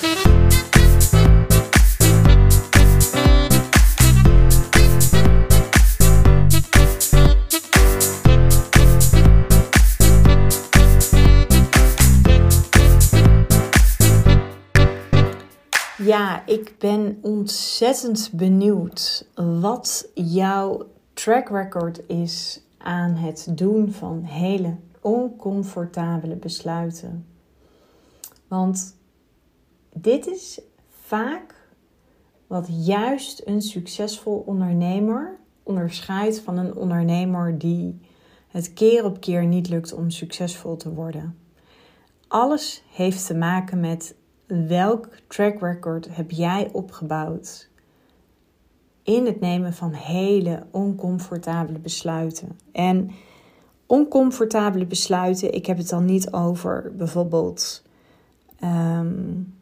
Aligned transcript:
Ja, 0.00 0.06
ik 16.46 16.74
ben 16.78 17.18
ontzettend 17.22 18.30
benieuwd 18.32 19.26
wat 19.34 20.08
jouw 20.14 20.86
track 21.14 21.48
record 21.48 22.00
is 22.06 22.60
aan 22.78 23.14
het 23.14 23.46
doen 23.50 23.92
van 23.92 24.22
hele 24.22 24.76
oncomfortabele 25.00 26.36
besluiten. 26.36 27.26
Want 28.48 28.98
dit 29.92 30.26
is 30.26 30.60
vaak 30.88 31.54
wat 32.46 32.68
juist 32.84 33.42
een 33.44 33.62
succesvol 33.62 34.42
ondernemer 34.46 35.38
onderscheidt 35.62 36.40
van 36.40 36.58
een 36.58 36.74
ondernemer 36.74 37.58
die 37.58 38.00
het 38.48 38.72
keer 38.72 39.04
op 39.04 39.20
keer 39.20 39.44
niet 39.44 39.68
lukt 39.68 39.92
om 39.92 40.10
succesvol 40.10 40.76
te 40.76 40.92
worden. 40.92 41.38
Alles 42.28 42.82
heeft 42.92 43.26
te 43.26 43.34
maken 43.34 43.80
met 43.80 44.14
welk 44.46 45.08
track 45.26 45.60
record 45.60 46.16
heb 46.16 46.30
jij 46.30 46.68
opgebouwd 46.72 47.68
in 49.02 49.26
het 49.26 49.40
nemen 49.40 49.72
van 49.72 49.92
hele 49.92 50.66
oncomfortabele 50.70 51.78
besluiten? 51.78 52.58
En 52.72 53.10
oncomfortabele 53.86 54.86
besluiten, 54.86 55.54
ik 55.54 55.66
heb 55.66 55.76
het 55.76 55.88
dan 55.88 56.04
niet 56.04 56.32
over 56.32 56.92
bijvoorbeeld. 56.96 57.82
Um, 58.64 59.58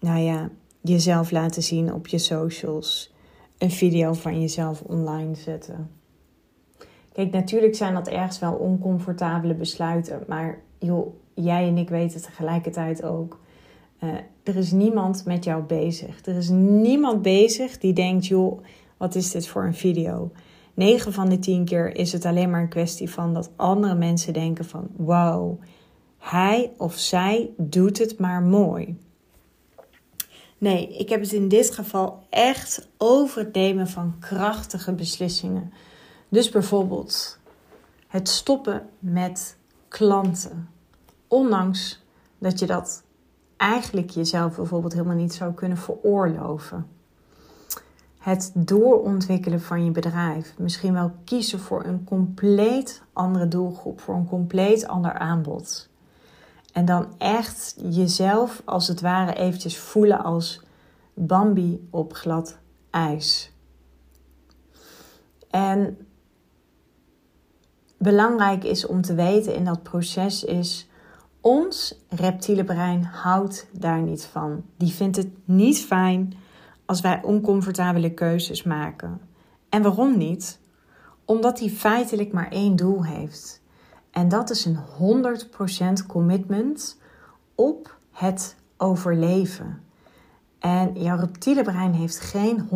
nou 0.00 0.18
ja, 0.18 0.50
jezelf 0.80 1.30
laten 1.30 1.62
zien 1.62 1.94
op 1.94 2.06
je 2.06 2.18
socials, 2.18 3.14
een 3.58 3.70
video 3.70 4.12
van 4.12 4.40
jezelf 4.40 4.80
online 4.80 5.34
zetten. 5.34 5.90
Kijk, 7.12 7.32
natuurlijk 7.32 7.74
zijn 7.74 7.94
dat 7.94 8.08
ergens 8.08 8.38
wel 8.38 8.52
oncomfortabele 8.52 9.54
besluiten, 9.54 10.24
maar 10.28 10.58
joh, 10.78 11.14
jij 11.34 11.68
en 11.68 11.78
ik 11.78 11.88
weten 11.88 12.22
tegelijkertijd 12.22 13.02
ook. 13.02 13.40
Uh, 14.00 14.10
er 14.42 14.56
is 14.56 14.72
niemand 14.72 15.24
met 15.24 15.44
jou 15.44 15.62
bezig. 15.62 16.26
Er 16.26 16.36
is 16.36 16.48
niemand 16.48 17.22
bezig 17.22 17.78
die 17.78 17.92
denkt: 17.92 18.26
joh, 18.26 18.62
wat 18.96 19.14
is 19.14 19.30
dit 19.30 19.48
voor 19.48 19.64
een 19.64 19.74
video? 19.74 20.30
9 20.74 21.12
van 21.12 21.28
de 21.28 21.38
10 21.38 21.64
keer 21.64 21.96
is 21.96 22.12
het 22.12 22.24
alleen 22.24 22.50
maar 22.50 22.60
een 22.60 22.68
kwestie 22.68 23.10
van 23.10 23.34
dat 23.34 23.50
andere 23.56 23.94
mensen 23.94 24.32
denken 24.32 24.64
van 24.64 24.88
wow, 24.96 25.60
hij 26.18 26.72
of 26.76 26.94
zij 26.94 27.50
doet 27.56 27.98
het 27.98 28.18
maar 28.18 28.42
mooi. 28.42 28.96
Nee, 30.60 30.96
ik 30.96 31.08
heb 31.08 31.20
het 31.20 31.32
in 31.32 31.48
dit 31.48 31.74
geval 31.74 32.26
echt 32.30 32.88
over 32.96 33.38
het 33.38 33.54
nemen 33.54 33.88
van 33.88 34.14
krachtige 34.18 34.92
beslissingen. 34.92 35.72
Dus 36.28 36.48
bijvoorbeeld 36.48 37.38
het 38.06 38.28
stoppen 38.28 38.88
met 38.98 39.56
klanten. 39.88 40.68
Ondanks 41.28 42.02
dat 42.38 42.58
je 42.58 42.66
dat 42.66 43.02
eigenlijk 43.56 44.10
jezelf 44.10 44.56
bijvoorbeeld 44.56 44.92
helemaal 44.92 45.16
niet 45.16 45.34
zou 45.34 45.54
kunnen 45.54 45.78
veroorloven. 45.78 46.86
Het 48.18 48.52
doorontwikkelen 48.54 49.60
van 49.60 49.84
je 49.84 49.90
bedrijf. 49.90 50.54
Misschien 50.58 50.92
wel 50.92 51.12
kiezen 51.24 51.58
voor 51.60 51.84
een 51.84 52.04
compleet 52.04 53.02
andere 53.12 53.48
doelgroep, 53.48 54.00
voor 54.00 54.14
een 54.14 54.28
compleet 54.28 54.86
ander 54.86 55.12
aanbod. 55.12 55.89
En 56.72 56.84
dan 56.84 57.06
echt 57.18 57.76
jezelf 57.90 58.62
als 58.64 58.88
het 58.88 59.00
ware 59.00 59.34
eventjes 59.34 59.78
voelen 59.78 60.24
als 60.24 60.62
Bambi 61.14 61.88
op 61.90 62.12
glad 62.12 62.58
ijs. 62.90 63.52
En 65.50 65.98
belangrijk 67.98 68.64
is 68.64 68.86
om 68.86 69.00
te 69.00 69.14
weten 69.14 69.54
in 69.54 69.64
dat 69.64 69.82
proces 69.82 70.44
is 70.44 70.88
ons 71.40 71.98
reptiele 72.08 72.64
brein 72.64 73.04
houdt 73.04 73.66
daar 73.72 74.02
niet 74.02 74.24
van. 74.24 74.64
Die 74.76 74.92
vindt 74.92 75.16
het 75.16 75.28
niet 75.44 75.78
fijn 75.78 76.34
als 76.84 77.00
wij 77.00 77.22
oncomfortabele 77.22 78.14
keuzes 78.14 78.62
maken. 78.62 79.20
En 79.68 79.82
waarom 79.82 80.18
niet? 80.18 80.58
Omdat 81.24 81.60
hij 81.60 81.68
feitelijk 81.68 82.32
maar 82.32 82.48
één 82.48 82.76
doel 82.76 83.04
heeft. 83.04 83.59
En 84.10 84.28
dat 84.28 84.50
is 84.50 84.64
een 84.64 84.78
100% 86.02 86.06
commitment 86.06 86.98
op 87.54 87.98
het 88.10 88.56
overleven. 88.76 89.82
En 90.58 91.02
jouw 91.02 91.16
reptiele 91.16 91.62
brein 91.62 91.92
heeft 91.92 92.20
geen 92.20 92.68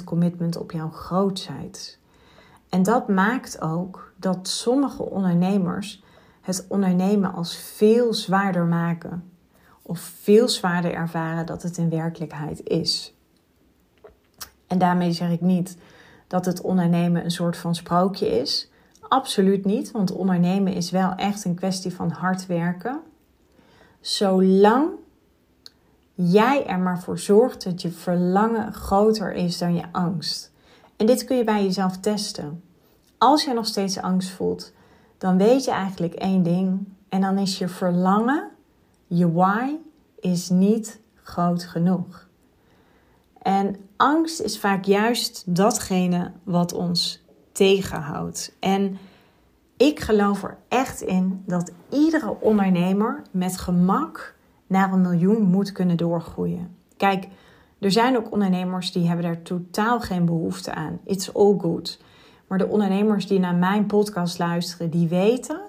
100% 0.00 0.04
commitment 0.04 0.56
op 0.56 0.72
jouw 0.72 0.90
grootheid. 0.90 1.98
En 2.68 2.82
dat 2.82 3.08
maakt 3.08 3.60
ook 3.60 4.12
dat 4.16 4.48
sommige 4.48 5.02
ondernemers 5.02 6.02
het 6.40 6.64
ondernemen 6.68 7.32
als 7.32 7.56
veel 7.56 8.14
zwaarder 8.14 8.64
maken. 8.64 9.30
Of 9.82 9.98
veel 9.98 10.48
zwaarder 10.48 10.92
ervaren 10.92 11.46
dat 11.46 11.62
het 11.62 11.76
in 11.76 11.90
werkelijkheid 11.90 12.60
is. 12.64 13.14
En 14.66 14.78
daarmee 14.78 15.12
zeg 15.12 15.30
ik 15.30 15.40
niet 15.40 15.76
dat 16.26 16.44
het 16.44 16.60
ondernemen 16.60 17.24
een 17.24 17.30
soort 17.30 17.56
van 17.56 17.74
sprookje 17.74 18.40
is. 18.40 18.70
Absoluut 19.14 19.64
niet, 19.64 19.90
want 19.90 20.12
ondernemen 20.12 20.72
is 20.72 20.90
wel 20.90 21.12
echt 21.14 21.44
een 21.44 21.54
kwestie 21.54 21.94
van 21.94 22.10
hard 22.10 22.46
werken. 22.46 23.00
Zolang 24.00 24.90
jij 26.14 26.66
er 26.66 26.78
maar 26.78 27.00
voor 27.00 27.18
zorgt 27.18 27.64
dat 27.64 27.82
je 27.82 27.90
verlangen 27.90 28.72
groter 28.72 29.32
is 29.32 29.58
dan 29.58 29.74
je 29.74 29.82
angst. 29.92 30.52
En 30.96 31.06
dit 31.06 31.24
kun 31.24 31.36
je 31.36 31.44
bij 31.44 31.64
jezelf 31.64 31.96
testen. 31.96 32.62
Als 33.18 33.44
je 33.44 33.52
nog 33.52 33.66
steeds 33.66 33.98
angst 33.98 34.30
voelt, 34.30 34.72
dan 35.18 35.38
weet 35.38 35.64
je 35.64 35.70
eigenlijk 35.70 36.14
één 36.14 36.42
ding. 36.42 36.88
En 37.08 37.20
dan 37.20 37.38
is 37.38 37.58
je 37.58 37.68
verlangen, 37.68 38.50
je 39.06 39.32
why, 39.32 39.76
is 40.20 40.48
niet 40.48 41.00
groot 41.22 41.64
genoeg. 41.64 42.28
En 43.42 43.76
angst 43.96 44.40
is 44.40 44.58
vaak 44.58 44.84
juist 44.84 45.42
datgene 45.46 46.32
wat 46.42 46.72
ons 46.72 47.22
tegenhoudt. 47.52 48.52
En 48.60 48.98
ik 49.76 50.00
geloof 50.00 50.42
er 50.42 50.56
echt 50.68 51.00
in 51.00 51.42
dat 51.46 51.72
iedere 51.90 52.36
ondernemer 52.40 53.22
met 53.30 53.58
gemak 53.58 54.34
naar 54.66 54.92
een 54.92 55.00
miljoen 55.00 55.42
moet 55.42 55.72
kunnen 55.72 55.96
doorgroeien. 55.96 56.76
Kijk, 56.96 57.28
er 57.78 57.90
zijn 57.90 58.16
ook 58.16 58.32
ondernemers 58.32 58.92
die 58.92 59.06
hebben 59.06 59.24
daar 59.24 59.42
totaal 59.42 60.00
geen 60.00 60.24
behoefte 60.24 60.74
aan. 60.74 61.00
It's 61.04 61.34
all 61.34 61.54
good. 61.58 62.02
Maar 62.46 62.58
de 62.58 62.68
ondernemers 62.68 63.26
die 63.26 63.38
naar 63.38 63.54
mijn 63.54 63.86
podcast 63.86 64.38
luisteren, 64.38 64.90
die 64.90 65.08
weten 65.08 65.60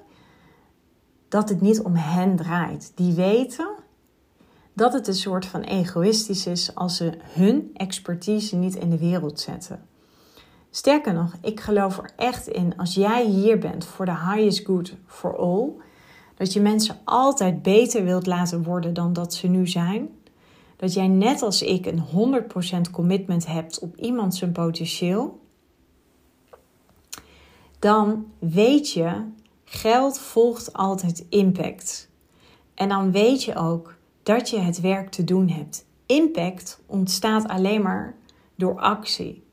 dat 1.30 1.50
het 1.50 1.62
niet 1.62 1.82
om 1.82 1.96
hen 1.96 2.36
draait. 2.36 2.92
Die 2.96 3.14
weten 3.14 3.70
dat 4.74 4.94
het 4.94 5.08
een 5.08 5.14
soort 5.14 5.46
van 5.46 5.62
egoïstisch 5.62 6.48
is 6.48 6.76
als 6.76 6.96
ze 6.96 7.18
hun 7.22 7.70
expertise 7.74 8.56
niet 8.56 8.76
in 8.76 8.90
de 8.90 8.98
wereld 8.98 9.40
zetten. 9.40 9.86
Sterker 10.76 11.14
nog, 11.14 11.34
ik 11.42 11.60
geloof 11.60 11.98
er 11.98 12.12
echt 12.16 12.48
in 12.48 12.78
als 12.78 12.94
jij 12.94 13.26
hier 13.26 13.58
bent 13.60 13.86
voor 13.86 14.06
de 14.06 14.18
highest 14.18 14.66
good 14.66 14.96
for 15.06 15.38
all, 15.38 15.70
dat 16.38 16.54
je 16.54 16.62
mensen 16.62 16.98
altijd 17.04 17.62
beter 17.62 18.04
wilt 18.04 18.26
laten 18.26 18.64
worden 18.64 18.94
dan 18.94 19.14
dat 19.14 19.34
ze 19.34 19.48
nu 19.48 19.68
zijn. 19.68 20.10
Dat 20.76 20.94
jij 20.94 21.08
net 21.08 21.42
als 21.42 21.62
ik 21.62 21.86
een 21.86 22.04
100% 22.88 22.92
commitment 22.92 23.48
hebt 23.48 23.80
op 23.80 23.96
iemand 23.96 24.36
zijn 24.36 24.52
potentieel 24.52 25.40
dan 27.86 28.26
weet 28.40 28.92
je, 28.92 29.24
geld 29.64 30.20
volgt 30.20 30.74
altijd 30.74 31.26
impact. 31.30 32.10
En 32.74 32.90
dan 32.90 33.12
weet 33.12 33.44
je 33.44 33.56
ook 33.56 33.96
dat 34.24 34.50
je 34.50 34.60
het 34.60 34.82
werk 34.82 35.10
te 35.10 35.24
doen 35.24 35.50
hebt. 35.50 35.86
Impact 36.06 36.82
ontstaat 36.86 37.48
alleen 37.48 37.82
maar 37.82 38.16
door 38.56 38.80
actie. 38.80 39.45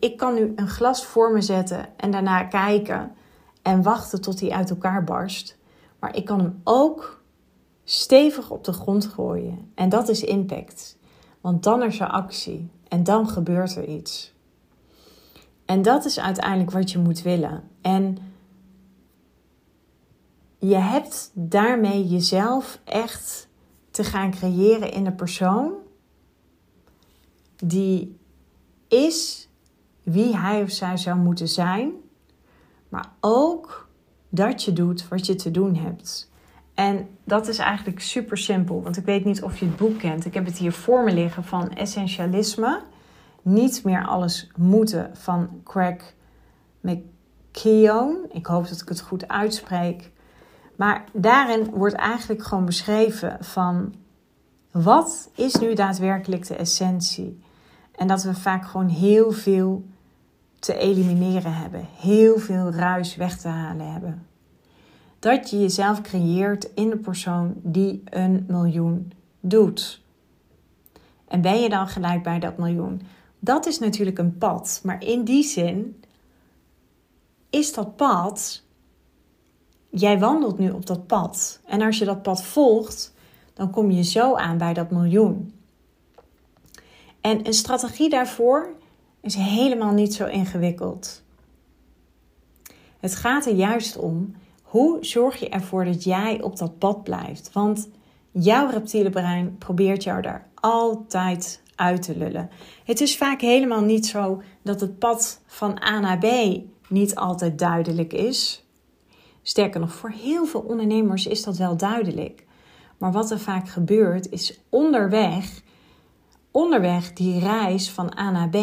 Ik 0.00 0.16
kan 0.16 0.34
nu 0.34 0.52
een 0.56 0.68
glas 0.68 1.06
voor 1.06 1.32
me 1.32 1.40
zetten 1.40 1.88
en 1.96 2.10
daarna 2.10 2.44
kijken 2.44 3.12
en 3.62 3.82
wachten 3.82 4.20
tot 4.20 4.40
hij 4.40 4.50
uit 4.50 4.70
elkaar 4.70 5.04
barst. 5.04 5.58
Maar 5.98 6.16
ik 6.16 6.24
kan 6.24 6.38
hem 6.38 6.60
ook 6.64 7.22
stevig 7.84 8.50
op 8.50 8.64
de 8.64 8.72
grond 8.72 9.06
gooien. 9.06 9.70
En 9.74 9.88
dat 9.88 10.08
is 10.08 10.24
impact. 10.24 10.98
Want 11.40 11.62
dan 11.62 11.82
is 11.82 12.00
er 12.00 12.08
actie 12.08 12.70
en 12.88 13.04
dan 13.04 13.28
gebeurt 13.28 13.76
er 13.76 13.84
iets. 13.84 14.34
En 15.64 15.82
dat 15.82 16.04
is 16.04 16.20
uiteindelijk 16.20 16.70
wat 16.70 16.90
je 16.90 16.98
moet 16.98 17.22
willen. 17.22 17.62
En 17.80 18.18
je 20.58 20.76
hebt 20.76 21.30
daarmee 21.34 22.08
jezelf 22.08 22.80
echt 22.84 23.48
te 23.90 24.04
gaan 24.04 24.30
creëren 24.30 24.92
in 24.92 25.06
een 25.06 25.14
persoon 25.14 25.72
die 27.56 28.18
is 28.88 29.48
wie 30.12 30.36
hij 30.36 30.62
of 30.62 30.70
zij 30.70 30.96
zou 30.96 31.18
moeten 31.18 31.48
zijn, 31.48 31.92
maar 32.88 33.12
ook 33.20 33.88
dat 34.28 34.64
je 34.64 34.72
doet 34.72 35.08
wat 35.08 35.26
je 35.26 35.34
te 35.34 35.50
doen 35.50 35.76
hebt. 35.76 36.30
En 36.74 37.08
dat 37.24 37.48
is 37.48 37.58
eigenlijk 37.58 38.00
super 38.00 38.38
simpel, 38.38 38.82
want 38.82 38.96
ik 38.96 39.04
weet 39.04 39.24
niet 39.24 39.42
of 39.42 39.58
je 39.58 39.66
het 39.66 39.76
boek 39.76 39.98
kent. 39.98 40.24
Ik 40.24 40.34
heb 40.34 40.44
het 40.44 40.58
hier 40.58 40.72
voor 40.72 41.04
me 41.04 41.12
liggen 41.12 41.44
van 41.44 41.70
Essentialisme. 41.70 42.82
Niet 43.42 43.84
meer 43.84 44.06
alles 44.06 44.50
moeten 44.56 45.10
van 45.12 45.60
Craig 45.64 46.14
McKeown. 46.80 48.28
Ik 48.32 48.46
hoop 48.46 48.68
dat 48.68 48.80
ik 48.80 48.88
het 48.88 49.00
goed 49.00 49.28
uitspreek. 49.28 50.10
Maar 50.76 51.04
daarin 51.12 51.70
wordt 51.70 51.94
eigenlijk 51.94 52.42
gewoon 52.42 52.64
beschreven 52.64 53.36
van 53.40 53.94
wat 54.70 55.30
is 55.34 55.54
nu 55.54 55.74
daadwerkelijk 55.74 56.46
de 56.46 56.54
essentie? 56.54 57.40
En 57.92 58.06
dat 58.06 58.22
we 58.22 58.34
vaak 58.34 58.64
gewoon 58.66 58.88
heel 58.88 59.32
veel 59.32 59.84
te 60.60 60.76
elimineren 60.76 61.54
hebben, 61.54 61.88
heel 61.96 62.38
veel 62.38 62.70
ruis 62.70 63.16
weg 63.16 63.38
te 63.38 63.48
halen 63.48 63.92
hebben. 63.92 64.26
Dat 65.18 65.50
je 65.50 65.60
jezelf 65.60 66.00
creëert 66.00 66.70
in 66.74 66.90
de 66.90 66.96
persoon 66.96 67.54
die 67.62 68.02
een 68.04 68.44
miljoen 68.48 69.12
doet. 69.40 70.02
En 71.28 71.40
ben 71.40 71.60
je 71.60 71.68
dan 71.68 71.88
gelijk 71.88 72.22
bij 72.22 72.38
dat 72.38 72.58
miljoen? 72.58 73.02
Dat 73.38 73.66
is 73.66 73.78
natuurlijk 73.78 74.18
een 74.18 74.38
pad, 74.38 74.80
maar 74.84 75.04
in 75.04 75.24
die 75.24 75.42
zin 75.42 76.02
is 77.50 77.72
dat 77.74 77.96
pad. 77.96 78.62
Jij 79.88 80.18
wandelt 80.18 80.58
nu 80.58 80.70
op 80.70 80.86
dat 80.86 81.06
pad. 81.06 81.60
En 81.66 81.82
als 81.82 81.98
je 81.98 82.04
dat 82.04 82.22
pad 82.22 82.44
volgt, 82.44 83.14
dan 83.54 83.70
kom 83.70 83.90
je 83.90 84.02
zo 84.02 84.34
aan 84.34 84.58
bij 84.58 84.74
dat 84.74 84.90
miljoen. 84.90 85.54
En 87.20 87.46
een 87.46 87.54
strategie 87.54 88.08
daarvoor 88.08 88.68
is 89.20 89.34
helemaal 89.34 89.92
niet 89.92 90.14
zo 90.14 90.26
ingewikkeld. 90.26 91.22
Het 93.00 93.14
gaat 93.14 93.46
er 93.46 93.54
juist 93.54 93.96
om 93.96 94.34
hoe 94.62 94.98
zorg 95.00 95.36
je 95.36 95.48
ervoor 95.48 95.84
dat 95.84 96.04
jij 96.04 96.42
op 96.42 96.56
dat 96.56 96.78
pad 96.78 97.02
blijft. 97.02 97.52
Want 97.52 97.88
jouw 98.30 98.70
reptiele 98.70 99.10
brein 99.10 99.58
probeert 99.58 100.02
jou 100.02 100.22
daar 100.22 100.48
altijd 100.54 101.62
uit 101.74 102.02
te 102.02 102.16
lullen. 102.16 102.50
Het 102.84 103.00
is 103.00 103.16
vaak 103.16 103.40
helemaal 103.40 103.80
niet 103.80 104.06
zo 104.06 104.42
dat 104.62 104.80
het 104.80 104.98
pad 104.98 105.40
van 105.46 105.82
A 105.82 106.00
naar 106.00 106.18
B 106.18 106.26
niet 106.88 107.14
altijd 107.14 107.58
duidelijk 107.58 108.12
is. 108.12 108.64
Sterker 109.42 109.80
nog, 109.80 109.92
voor 109.92 110.10
heel 110.10 110.46
veel 110.46 110.60
ondernemers 110.60 111.26
is 111.26 111.42
dat 111.42 111.56
wel 111.56 111.76
duidelijk. 111.76 112.44
Maar 112.98 113.12
wat 113.12 113.30
er 113.30 113.38
vaak 113.38 113.68
gebeurt 113.68 114.30
is 114.30 114.60
onderweg, 114.68 115.62
onderweg 116.50 117.12
die 117.12 117.38
reis 117.38 117.90
van 117.90 118.18
A 118.18 118.30
naar 118.30 118.48
B, 118.48 118.56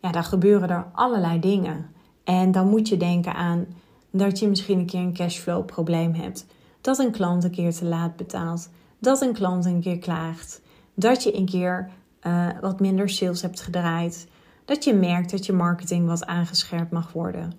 ja, 0.00 0.10
daar 0.10 0.24
gebeuren 0.24 0.68
er 0.68 0.86
allerlei 0.92 1.40
dingen. 1.40 1.90
En 2.24 2.52
dan 2.52 2.68
moet 2.68 2.88
je 2.88 2.96
denken 2.96 3.34
aan 3.34 3.66
dat 4.10 4.38
je 4.38 4.48
misschien 4.48 4.78
een 4.78 4.86
keer 4.86 5.00
een 5.00 5.14
cashflow 5.14 5.64
probleem 5.64 6.14
hebt. 6.14 6.46
Dat 6.80 6.98
een 6.98 7.10
klant 7.10 7.44
een 7.44 7.50
keer 7.50 7.72
te 7.72 7.84
laat 7.84 8.16
betaalt. 8.16 8.70
Dat 8.98 9.20
een 9.20 9.32
klant 9.32 9.64
een 9.64 9.80
keer 9.80 9.98
klaagt. 9.98 10.60
Dat 10.94 11.22
je 11.22 11.36
een 11.36 11.46
keer 11.46 11.90
uh, 12.26 12.48
wat 12.60 12.80
minder 12.80 13.08
sales 13.08 13.42
hebt 13.42 13.60
gedraaid. 13.60 14.28
Dat 14.64 14.84
je 14.84 14.94
merkt 14.94 15.30
dat 15.30 15.46
je 15.46 15.52
marketing 15.52 16.06
wat 16.06 16.26
aangescherpt 16.26 16.90
mag 16.90 17.12
worden. 17.12 17.52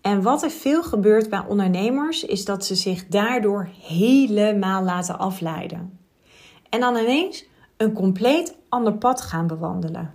En 0.00 0.22
wat 0.22 0.42
er 0.42 0.50
veel 0.50 0.82
gebeurt 0.82 1.30
bij 1.30 1.44
ondernemers 1.48 2.24
is 2.24 2.44
dat 2.44 2.64
ze 2.64 2.74
zich 2.74 3.06
daardoor 3.06 3.68
helemaal 3.80 4.82
laten 4.82 5.18
afleiden. 5.18 5.98
En 6.68 6.80
dan 6.80 6.96
ineens 6.96 7.44
een 7.76 7.92
compleet 7.92 8.56
ander 8.68 8.94
pad 8.94 9.20
gaan 9.20 9.46
bewandelen. 9.46 10.14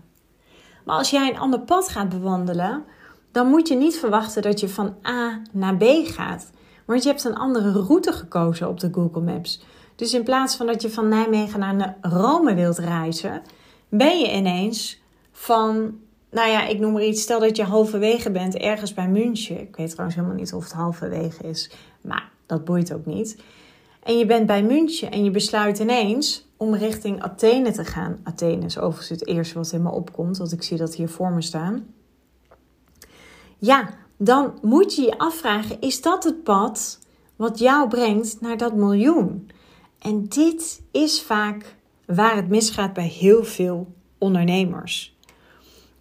Maar 0.86 0.98
als 0.98 1.10
jij 1.10 1.30
een 1.30 1.40
ander 1.40 1.60
pad 1.60 1.90
gaat 1.90 2.10
bewandelen, 2.10 2.84
dan 3.32 3.48
moet 3.48 3.68
je 3.68 3.76
niet 3.76 3.98
verwachten 3.98 4.42
dat 4.42 4.60
je 4.60 4.70
van 4.70 4.96
A 5.08 5.42
naar 5.52 5.78
B 5.78 5.84
gaat. 6.04 6.52
Want 6.86 7.04
je 7.04 7.10
hebt 7.10 7.24
een 7.24 7.36
andere 7.36 7.72
route 7.72 8.12
gekozen 8.12 8.70
op 8.70 8.80
de 8.80 8.90
Google 8.92 9.22
Maps. 9.22 9.64
Dus 9.96 10.14
in 10.14 10.24
plaats 10.24 10.56
van 10.56 10.66
dat 10.66 10.82
je 10.82 10.90
van 10.90 11.08
Nijmegen 11.08 11.60
naar 11.60 11.98
Rome 12.02 12.54
wilt 12.54 12.78
reizen, 12.78 13.42
ben 13.90 14.20
je 14.20 14.36
ineens 14.36 15.02
van 15.32 16.00
nou 16.32 16.50
ja, 16.50 16.68
ik 16.68 16.80
noem 16.80 16.94
maar 16.94 17.04
iets. 17.04 17.22
Stel 17.22 17.40
dat 17.40 17.58
je 17.58 17.64
halverwege 17.64 18.32
bent 18.32 18.56
ergens 18.56 18.94
bij 18.94 19.08
München. 19.08 19.62
Ik 19.62 19.76
weet 19.76 19.90
trouwens 19.90 20.16
helemaal 20.18 20.38
niet 20.38 20.54
of 20.54 20.64
het 20.64 20.74
halverwege 20.74 21.44
is. 21.44 21.72
Maar 22.02 22.30
dat 22.46 22.66
boeit 22.66 22.94
ook 22.94 23.06
niet. 23.06 23.38
En 24.04 24.18
je 24.18 24.26
bent 24.26 24.46
bij 24.46 24.64
München 24.64 25.12
en 25.12 25.24
je 25.24 25.32
besluit 25.32 25.80
ineens 25.80 26.46
om 26.62 26.76
richting 26.76 27.22
Athene 27.22 27.72
te 27.72 27.86
gaan. 27.86 28.20
Athene 28.24 28.66
is 28.66 28.78
overigens 28.78 29.10
het 29.20 29.28
eerste 29.28 29.54
wat 29.54 29.72
in 29.72 29.82
me 29.82 29.92
opkomt, 29.92 30.38
want 30.38 30.52
ik 30.52 30.64
zie 30.64 30.78
dat 30.78 30.96
hier 30.96 31.10
voor 31.10 31.32
me 31.32 31.42
staan. 31.42 31.86
Ja, 33.58 33.90
dan 34.18 34.58
moet 34.62 34.96
je 34.96 35.02
je 35.02 35.18
afvragen: 35.18 35.82
is 35.82 36.02
dat 36.02 36.24
het 36.24 36.44
pad 36.44 37.00
wat 37.36 37.60
jou 37.60 37.90
brengt 37.90 38.42
naar 38.42 38.58
dat 38.58 38.76
miljoen? 38.76 39.50
En 40.00 40.28
dit 40.28 40.82
is 40.92 41.22
vaak 41.22 41.76
waar 42.06 42.36
het 42.36 42.50
misgaat 42.50 42.94
bij 42.94 43.08
heel 43.08 43.44
veel 43.44 43.88
ondernemers. 44.18 45.18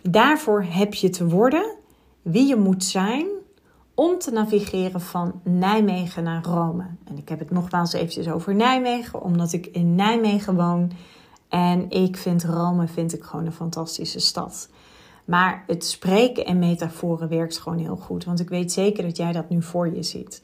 Daarvoor 0.02 0.62
heb 0.62 0.94
je 0.94 1.10
te 1.10 1.26
worden 1.28 1.76
wie 2.22 2.46
je 2.46 2.56
moet 2.56 2.84
zijn 2.84 3.26
om 4.00 4.18
te 4.18 4.30
navigeren 4.30 5.00
van 5.00 5.40
Nijmegen 5.44 6.22
naar 6.22 6.44
Rome. 6.44 6.86
En 7.04 7.18
ik 7.18 7.28
heb 7.28 7.38
het 7.38 7.50
nogmaals 7.50 7.92
eventjes 7.92 8.28
over 8.28 8.54
Nijmegen, 8.54 9.22
omdat 9.22 9.52
ik 9.52 9.66
in 9.66 9.94
Nijmegen 9.94 10.54
woon. 10.54 10.92
En 11.48 11.90
ik 11.90 12.16
vind 12.16 12.44
Rome 12.44 12.86
vind 12.86 13.12
ik 13.12 13.22
gewoon 13.22 13.46
een 13.46 13.52
fantastische 13.52 14.20
stad. 14.20 14.68
Maar 15.24 15.64
het 15.66 15.84
spreken 15.84 16.44
en 16.44 16.58
metaforen 16.58 17.28
werkt 17.28 17.58
gewoon 17.58 17.78
heel 17.78 17.96
goed. 17.96 18.24
Want 18.24 18.40
ik 18.40 18.48
weet 18.48 18.72
zeker 18.72 19.02
dat 19.02 19.16
jij 19.16 19.32
dat 19.32 19.48
nu 19.48 19.62
voor 19.62 19.94
je 19.94 20.02
ziet. 20.02 20.42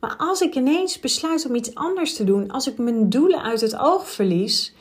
Maar 0.00 0.14
als 0.16 0.40
ik 0.40 0.54
ineens 0.54 1.00
besluit 1.00 1.46
om 1.48 1.54
iets 1.54 1.74
anders 1.74 2.14
te 2.14 2.24
doen, 2.24 2.50
als 2.50 2.68
ik 2.68 2.78
mijn 2.78 3.08
doelen 3.08 3.42
uit 3.42 3.60
het 3.60 3.78
oog 3.78 4.08
verlies, 4.08 4.74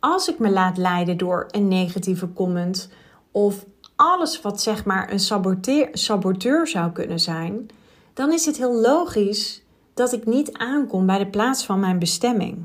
als 0.00 0.28
ik 0.28 0.38
me 0.38 0.50
laat 0.50 0.76
leiden 0.76 1.16
door 1.16 1.46
een 1.50 1.68
negatieve 1.68 2.32
comment 2.32 2.90
of 3.30 3.64
alles 3.96 4.40
wat 4.40 4.62
zeg 4.62 4.84
maar 4.84 5.12
een 5.12 5.20
saboteur, 5.20 5.88
saboteur 5.92 6.66
zou 6.66 6.92
kunnen 6.92 7.20
zijn, 7.20 7.68
dan 8.14 8.32
is 8.32 8.46
het 8.46 8.56
heel 8.56 8.80
logisch 8.80 9.62
dat 9.94 10.12
ik 10.12 10.26
niet 10.26 10.52
aankom 10.52 11.06
bij 11.06 11.18
de 11.18 11.26
plaats 11.26 11.64
van 11.64 11.80
mijn 11.80 11.98
bestemming. 11.98 12.64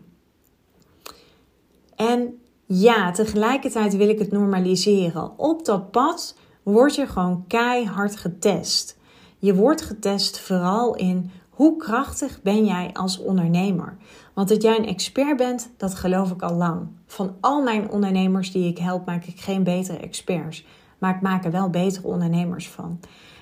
En 1.96 2.40
ja, 2.66 3.12
tegelijkertijd 3.12 3.96
wil 3.96 4.10
ik 4.10 4.20
het 4.20 4.32
normaliseren. 4.32 5.40
Op 5.40 5.66
dat 5.66 5.92
pad 5.92 6.36
word 6.64 6.96
je 6.96 7.08
gewoon 7.08 7.44
keihard 7.48 8.16
getest. 8.16 8.98
Je 9.38 9.56
wordt 9.56 9.82
getest 9.82 10.40
vooral 10.40 10.96
in 10.96 11.32
hoe 11.50 11.78
krachtig 11.78 12.42
ben 12.42 12.66
jij 12.66 12.90
als 12.94 13.18
ondernemer? 13.20 13.98
Want 14.34 14.50
dat 14.50 14.62
jij 14.62 14.78
een 14.78 14.88
expert 14.88 15.38
bent, 15.38 15.70
dat 15.78 15.96
geloof 15.96 16.32
ik 16.32 16.42
al 16.42 16.56
lang. 16.56 16.88
Van 17.06 17.36
al 17.40 17.62
mijn 17.62 17.90
ondernemers 17.92 18.52
die 18.52 18.68
ik 18.68 18.78
help, 18.78 19.06
maak 19.06 19.26
ik 19.26 19.40
geen 19.40 19.64
betere 19.64 19.98
experts. 19.98 20.66
Maar 21.00 21.20
maak 21.22 21.46
er 21.46 21.52
wel 21.52 21.70
betere 21.70 22.08
ondernemers 22.08 22.70
van. 22.70 23.00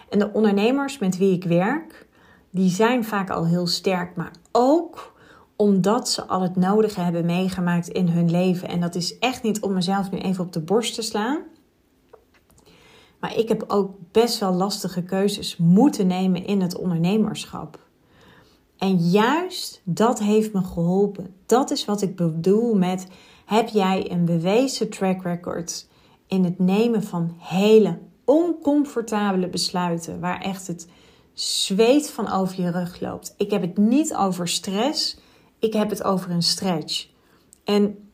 En 0.10 0.20
de 0.20 0.34
ondernemers 0.34 0.98
met 0.98 1.18
wie 1.18 1.34
ik 1.34 1.44
werk, 1.44 2.08
die 2.50 2.70
zijn 2.70 3.04
vaak 3.04 3.30
al 3.30 3.46
heel 3.46 3.68
sterk. 3.68 4.16
Maar 4.16 4.32
ook 4.52 5.16
omdat 5.56 6.10
ze 6.10 6.26
al 6.26 6.42
het 6.42 6.56
nodige 6.56 7.02
hebben 7.02 7.26
meegemaakt 7.26 7.88
in 7.88 8.08
hun 8.08 8.32
leven. 8.32 8.68
En 8.68 8.82
dat 8.82 8.96
is 8.96 9.20
echt 9.20 9.44
niet 9.44 9.62
om 9.62 9.74
mezelf 9.74 10.12
nu 10.12 10.18
even 10.18 10.44
op 10.44 10.54
de 10.54 10.60
borst 10.60 10.96
te 10.96 11.02
slaan. 11.02 11.40
Maar 13.20 13.38
ik 13.38 13.48
heb 13.48 13.64
ook 13.68 13.96
best 14.12 14.40
wel 14.40 14.54
lastige 14.54 15.04
keuzes 15.04 15.58
moeten 15.58 16.08
nemen 16.08 16.46
in 16.46 16.62
het 16.62 16.78
ondernemerschap. 16.78 17.80
En 18.78 18.98
juist 18.98 19.82
dat 19.84 20.20
heeft 20.20 20.54
me 20.54 20.64
geholpen. 20.64 21.36
Dat 21.46 21.72
is 21.72 21.86
wat 21.86 22.02
ik 22.02 22.16
bedoel 22.16 22.76
met: 22.76 23.08
heb 23.46 23.68
jij 23.68 24.12
een 24.12 24.26
bewezen 24.26 24.90
track 24.90 25.24
record 25.24 25.88
in 26.28 26.44
het 26.44 26.60
nemen 26.60 27.04
van 27.04 27.36
hele 27.38 28.00
oncomfortabele 28.26 29.48
besluiten, 29.48 30.20
waar 30.20 30.42
echt 30.42 30.68
het 30.68 30.88
zweet 31.34 32.10
van 32.10 32.32
over 32.32 32.62
je 32.62 32.72
rug 32.72 33.00
loopt? 33.00 33.34
Ik 33.38 33.52
heb 33.52 33.62
het 33.62 33.78
niet 33.78 34.16
over 34.16 34.48
stress, 34.48 35.20
ik 35.60 35.74
heb 35.74 35.90
het 35.90 36.04
over 36.04 36.32
een 36.32 36.44
stretch. 36.44 37.08
En 37.64 38.10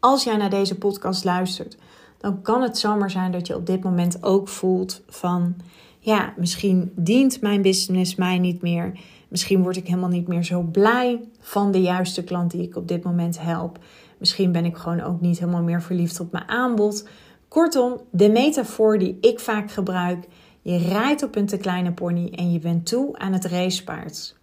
als 0.00 0.24
jij 0.24 0.36
naar 0.36 0.50
deze 0.50 0.78
podcast 0.78 1.24
luistert, 1.24 1.76
dan 2.18 2.42
kan 2.42 2.62
het 2.62 2.78
zomaar 2.78 3.10
zijn 3.10 3.32
dat 3.32 3.46
je 3.46 3.56
op 3.56 3.66
dit 3.66 3.82
moment 3.82 4.22
ook 4.22 4.48
voelt 4.48 5.02
van 5.08 5.54
ja, 5.98 6.34
misschien 6.36 6.92
dient 6.96 7.40
mijn 7.40 7.62
business 7.62 8.14
mij 8.14 8.38
niet 8.38 8.62
meer. 8.62 8.98
Misschien 9.28 9.62
word 9.62 9.76
ik 9.76 9.86
helemaal 9.86 10.08
niet 10.08 10.28
meer 10.28 10.44
zo 10.44 10.62
blij 10.62 11.20
van 11.40 11.70
de 11.70 11.80
juiste 11.80 12.24
klant 12.24 12.50
die 12.50 12.62
ik 12.62 12.76
op 12.76 12.88
dit 12.88 13.02
moment 13.02 13.40
help. 13.40 13.78
Misschien 14.20 14.52
ben 14.52 14.64
ik 14.64 14.76
gewoon 14.76 15.00
ook 15.00 15.20
niet 15.20 15.38
helemaal 15.38 15.62
meer 15.62 15.82
verliefd 15.82 16.20
op 16.20 16.32
mijn 16.32 16.48
aanbod. 16.48 17.08
Kortom, 17.48 18.00
de 18.10 18.30
metafoor 18.30 18.98
die 18.98 19.18
ik 19.20 19.40
vaak 19.40 19.70
gebruik: 19.70 20.26
je 20.62 20.76
rijdt 20.76 21.22
op 21.22 21.36
een 21.36 21.46
te 21.46 21.56
kleine 21.56 21.92
pony 21.92 22.32
en 22.34 22.52
je 22.52 22.58
bent 22.58 22.86
toe 22.86 23.18
aan 23.18 23.32
het 23.32 23.44
racepaard. 23.44 24.38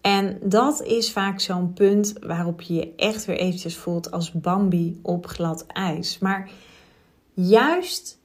En 0.00 0.38
dat 0.42 0.82
is 0.82 1.12
vaak 1.12 1.40
zo'n 1.40 1.72
punt 1.72 2.12
waarop 2.20 2.60
je 2.60 2.74
je 2.74 2.94
echt 2.96 3.24
weer 3.24 3.36
eventjes 3.36 3.76
voelt 3.76 4.10
als 4.10 4.32
Bambi 4.32 4.98
op 5.02 5.26
glad 5.26 5.66
ijs. 5.66 6.18
Maar 6.18 6.50
juist 7.32 8.18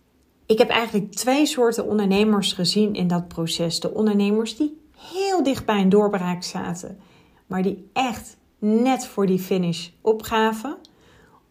ik 0.45 0.57
heb 0.57 0.69
eigenlijk 0.69 1.11
twee 1.11 1.45
soorten 1.45 1.85
ondernemers 1.85 2.53
gezien 2.53 2.93
in 2.93 3.07
dat 3.07 3.27
proces. 3.27 3.79
De 3.79 3.93
ondernemers 3.93 4.57
die 4.57 4.81
heel 4.97 5.43
dicht 5.43 5.65
bij 5.65 5.81
een 5.81 5.89
doorbraak 5.89 6.43
zaten, 6.43 6.99
maar 7.47 7.61
die 7.61 7.89
echt 7.93 8.37
net 8.59 9.07
voor 9.07 9.25
die 9.25 9.39
finish 9.39 9.89
opgaven. 10.01 10.77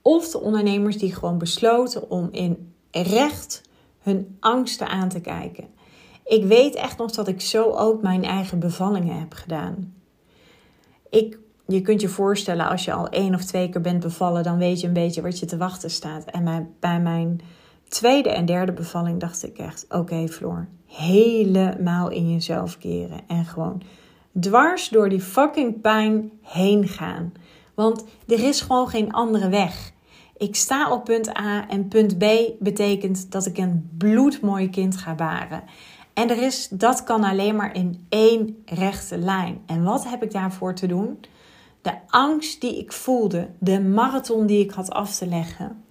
Of 0.02 0.30
de 0.30 0.40
ondernemers 0.40 0.98
die 0.98 1.14
gewoon 1.14 1.38
besloten 1.38 2.10
om 2.10 2.28
in 2.32 2.72
recht 2.90 3.62
hun 3.98 4.36
angsten 4.40 4.88
aan 4.88 5.08
te 5.08 5.20
kijken. 5.20 5.64
Ik 6.24 6.44
weet 6.44 6.74
echt 6.74 6.98
nog 6.98 7.10
dat 7.10 7.28
ik 7.28 7.40
zo 7.40 7.70
ook 7.70 8.02
mijn 8.02 8.24
eigen 8.24 8.58
bevallingen 8.58 9.18
heb 9.18 9.32
gedaan. 9.32 9.94
Ik, 11.10 11.38
je 11.66 11.80
kunt 11.80 12.00
je 12.00 12.08
voorstellen, 12.08 12.68
als 12.68 12.84
je 12.84 12.92
al 12.92 13.08
één 13.08 13.34
of 13.34 13.44
twee 13.44 13.68
keer 13.68 13.80
bent 13.80 14.00
bevallen, 14.00 14.42
dan 14.42 14.58
weet 14.58 14.80
je 14.80 14.86
een 14.86 14.92
beetje 14.92 15.22
wat 15.22 15.38
je 15.38 15.46
te 15.46 15.56
wachten 15.56 15.90
staat. 15.90 16.24
En 16.24 16.74
bij 16.80 17.00
mijn 17.00 17.40
tweede 17.88 18.30
en 18.30 18.44
derde 18.44 18.72
bevalling 18.72 19.20
dacht 19.20 19.44
ik 19.44 19.58
echt: 19.58 19.84
oké, 19.84 19.96
okay, 19.96 20.28
Floor, 20.28 20.68
helemaal 20.86 22.10
in 22.10 22.32
jezelf 22.32 22.78
keren. 22.78 23.20
En 23.26 23.44
gewoon 23.44 23.82
dwars 24.40 24.88
door 24.88 25.08
die 25.08 25.20
fucking 25.20 25.80
pijn 25.80 26.30
heen 26.42 26.88
gaan. 26.88 27.32
Want 27.74 28.04
er 28.26 28.44
is 28.44 28.60
gewoon 28.60 28.88
geen 28.88 29.12
andere 29.12 29.48
weg. 29.48 29.92
Ik 30.36 30.56
sta 30.56 30.92
op 30.92 31.04
punt 31.04 31.38
A 31.38 31.68
en 31.68 31.88
punt 31.88 32.18
B 32.18 32.24
betekent 32.58 33.32
dat 33.32 33.46
ik 33.46 33.58
een 33.58 33.90
bloedmooi 33.98 34.70
kind 34.70 34.96
ga 34.96 35.14
baren. 35.14 35.62
En 36.14 36.30
er 36.30 36.42
is, 36.42 36.68
dat 36.68 37.04
kan 37.04 37.24
alleen 37.24 37.56
maar 37.56 37.74
in 37.74 38.06
één 38.08 38.62
rechte 38.64 39.18
lijn. 39.18 39.60
En 39.66 39.82
wat 39.82 40.08
heb 40.08 40.22
ik 40.22 40.32
daarvoor 40.32 40.74
te 40.74 40.86
doen? 40.86 41.20
De 41.82 41.92
angst 42.06 42.60
die 42.60 42.78
ik 42.78 42.92
voelde, 42.92 43.48
de 43.58 43.80
marathon 43.80 44.46
die 44.46 44.64
ik 44.64 44.70
had 44.70 44.90
af 44.90 45.16
te 45.16 45.26
leggen, 45.26 45.84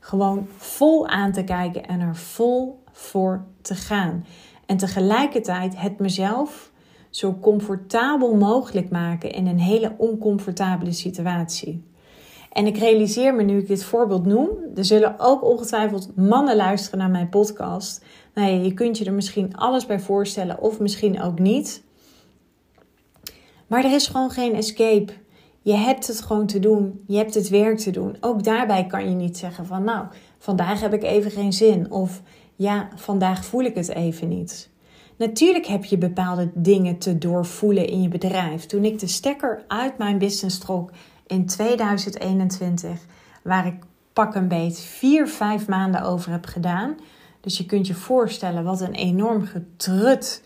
gewoon 0.00 0.48
vol 0.56 1.08
aan 1.08 1.32
te 1.32 1.44
kijken 1.44 1.86
en 1.86 2.00
er 2.00 2.16
vol 2.16 2.82
voor 2.92 3.44
te 3.62 3.74
gaan. 3.74 4.26
En 4.66 4.76
tegelijkertijd 4.76 5.80
het 5.80 5.98
mezelf 5.98 6.71
zo 7.12 7.38
comfortabel 7.40 8.34
mogelijk 8.34 8.90
maken 8.90 9.32
in 9.32 9.46
een 9.46 9.60
hele 9.60 9.94
oncomfortabele 9.96 10.92
situatie. 10.92 11.84
En 12.52 12.66
ik 12.66 12.78
realiseer 12.78 13.34
me 13.34 13.42
nu 13.42 13.58
ik 13.58 13.66
dit 13.66 13.84
voorbeeld 13.84 14.26
noem, 14.26 14.48
er 14.74 14.84
zullen 14.84 15.14
ook 15.18 15.44
ongetwijfeld 15.44 16.16
mannen 16.16 16.56
luisteren 16.56 16.98
naar 16.98 17.10
mijn 17.10 17.28
podcast. 17.28 18.04
Nou 18.34 18.50
je 18.50 18.74
kunt 18.74 18.98
je 18.98 19.04
er 19.04 19.12
misschien 19.12 19.56
alles 19.56 19.86
bij 19.86 20.00
voorstellen 20.00 20.60
of 20.60 20.80
misschien 20.80 21.22
ook 21.22 21.38
niet. 21.38 21.82
Maar 23.66 23.84
er 23.84 23.94
is 23.94 24.06
gewoon 24.06 24.30
geen 24.30 24.54
escape. 24.54 25.12
Je 25.62 25.74
hebt 25.74 26.06
het 26.06 26.20
gewoon 26.20 26.46
te 26.46 26.58
doen. 26.58 27.04
Je 27.06 27.16
hebt 27.16 27.34
het 27.34 27.48
werk 27.48 27.78
te 27.78 27.90
doen. 27.90 28.16
Ook 28.20 28.44
daarbij 28.44 28.86
kan 28.86 29.08
je 29.08 29.14
niet 29.14 29.38
zeggen 29.38 29.66
van 29.66 29.84
nou, 29.84 30.06
vandaag 30.38 30.80
heb 30.80 30.94
ik 30.94 31.02
even 31.02 31.30
geen 31.30 31.52
zin. 31.52 31.90
Of 31.90 32.22
ja, 32.56 32.88
vandaag 32.94 33.44
voel 33.44 33.62
ik 33.62 33.74
het 33.74 33.88
even 33.88 34.28
niet. 34.28 34.71
Natuurlijk 35.26 35.66
heb 35.66 35.84
je 35.84 35.98
bepaalde 35.98 36.50
dingen 36.54 36.98
te 36.98 37.18
doorvoelen 37.18 37.86
in 37.86 38.02
je 38.02 38.08
bedrijf. 38.08 38.66
Toen 38.66 38.84
ik 38.84 38.98
de 38.98 39.06
stekker 39.06 39.64
uit 39.68 39.98
mijn 39.98 40.18
business 40.18 40.58
trok 40.58 40.90
in 41.26 41.46
2021, 41.46 43.06
waar 43.42 43.66
ik 43.66 43.74
pak 44.12 44.34
een 44.34 44.48
beet 44.48 44.80
vier, 44.80 45.28
vijf 45.28 45.68
maanden 45.68 46.02
over 46.02 46.30
heb 46.30 46.46
gedaan. 46.46 46.96
Dus 47.40 47.58
je 47.58 47.66
kunt 47.66 47.86
je 47.86 47.94
voorstellen 47.94 48.64
wat 48.64 48.80
een 48.80 48.94
enorm 48.94 49.44
getrut 49.44 50.42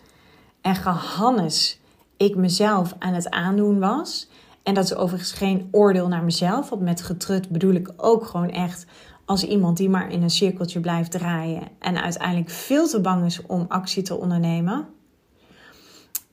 en 0.61 0.75
gehannes 0.75 1.79
ik 2.17 2.35
mezelf 2.35 2.95
aan 2.99 3.13
het 3.13 3.29
aandoen 3.29 3.79
was. 3.79 4.29
En 4.63 4.73
dat 4.73 4.83
is 4.83 4.95
overigens 4.95 5.31
geen 5.31 5.67
oordeel 5.71 6.07
naar 6.07 6.23
mezelf. 6.23 6.69
Want 6.69 6.81
met 6.81 7.01
getrut 7.01 7.49
bedoel 7.49 7.73
ik 7.73 7.93
ook 7.97 8.25
gewoon 8.25 8.49
echt 8.49 8.85
als 9.27 9.43
iemand 9.43 9.77
die 9.77 9.89
maar 9.89 10.11
in 10.11 10.21
een 10.21 10.29
cirkeltje 10.29 10.79
blijft 10.79 11.11
draaien 11.11 11.67
en 11.79 12.01
uiteindelijk 12.01 12.49
veel 12.49 12.87
te 12.87 13.01
bang 13.01 13.25
is 13.25 13.41
om 13.45 13.65
actie 13.67 14.03
te 14.03 14.19
ondernemen. 14.19 14.87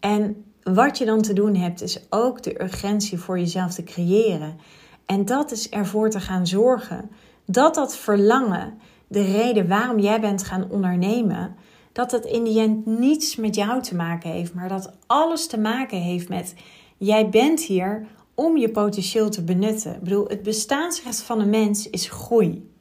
En 0.00 0.44
wat 0.62 0.98
je 0.98 1.04
dan 1.04 1.22
te 1.22 1.32
doen 1.32 1.54
hebt, 1.54 1.82
is 1.82 2.06
ook 2.10 2.42
de 2.42 2.62
urgentie 2.62 3.18
voor 3.18 3.38
jezelf 3.38 3.74
te 3.74 3.82
creëren. 3.82 4.56
En 5.06 5.24
dat 5.24 5.50
is 5.50 5.68
ervoor 5.68 6.10
te 6.10 6.20
gaan 6.20 6.46
zorgen 6.46 7.10
dat 7.44 7.74
dat 7.74 7.96
verlangen, 7.96 8.78
de 9.08 9.22
reden 9.22 9.68
waarom 9.68 9.98
jij 9.98 10.20
bent 10.20 10.44
gaan 10.44 10.70
ondernemen, 10.70 11.54
dat 11.92 12.10
het 12.10 12.24
in 12.24 12.44
die 12.44 12.60
end 12.60 12.86
niets 12.86 13.36
met 13.36 13.54
jou 13.54 13.82
te 13.82 13.94
maken 13.94 14.30
heeft, 14.30 14.54
maar 14.54 14.68
dat 14.68 14.92
alles 15.06 15.46
te 15.46 15.58
maken 15.58 15.98
heeft 15.98 16.28
met 16.28 16.54
jij 16.96 17.28
bent 17.28 17.60
hier 17.60 18.06
om 18.34 18.56
je 18.56 18.70
potentieel 18.70 19.30
te 19.30 19.44
benutten. 19.44 19.94
Ik 19.94 20.00
bedoel, 20.00 20.26
het 20.28 20.42
bestaansrecht 20.42 21.22
van 21.22 21.40
een 21.40 21.50
mens 21.50 21.90
is 21.90 22.08
groei. 22.08 22.72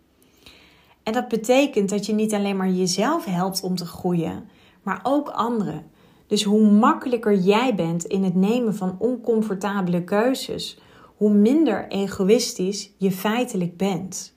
En 1.04 1.14
dat 1.14 1.28
betekent 1.28 1.90
dat 1.90 2.06
je 2.06 2.14
niet 2.14 2.34
alleen 2.34 2.58
maar 2.58 2.70
jezelf 2.70 3.26
helpt 3.26 3.62
om 3.62 3.76
te 3.76 3.86
groeien, 3.86 4.50
maar 4.84 5.00
ook 5.04 5.30
anderen. 5.30 5.92
Dus 6.28 6.44
hoe 6.44 6.72
makkelijker 6.72 7.36
jij 7.36 7.76
bent 7.76 8.06
in 8.06 8.24
het 8.24 8.36
nemen 8.36 8.76
van 8.76 8.96
oncomfortabele 9.00 10.04
keuzes, 10.04 10.80
hoe 11.18 11.34
minder 11.34 11.88
egoïstisch 11.88 12.92
je 12.98 13.12
feitelijk 13.12 13.78
bent. 13.78 14.36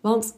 Want 0.00 0.36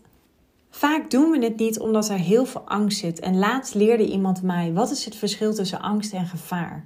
vaak 0.71 1.11
doen 1.11 1.30
we 1.30 1.45
het 1.45 1.57
niet 1.57 1.80
omdat 1.80 2.09
er 2.09 2.18
heel 2.18 2.45
veel 2.47 2.61
angst 2.61 2.99
zit. 2.99 3.21
En 3.21 3.38
laatst 3.38 3.75
leerde 3.75 4.07
iemand 4.07 4.42
mij: 4.42 4.73
wat 4.73 4.90
is 4.90 5.04
het 5.04 5.16
verschil 5.16 5.54
tussen 5.54 5.80
angst 5.80 6.12
en 6.12 6.26
gevaar? 6.26 6.85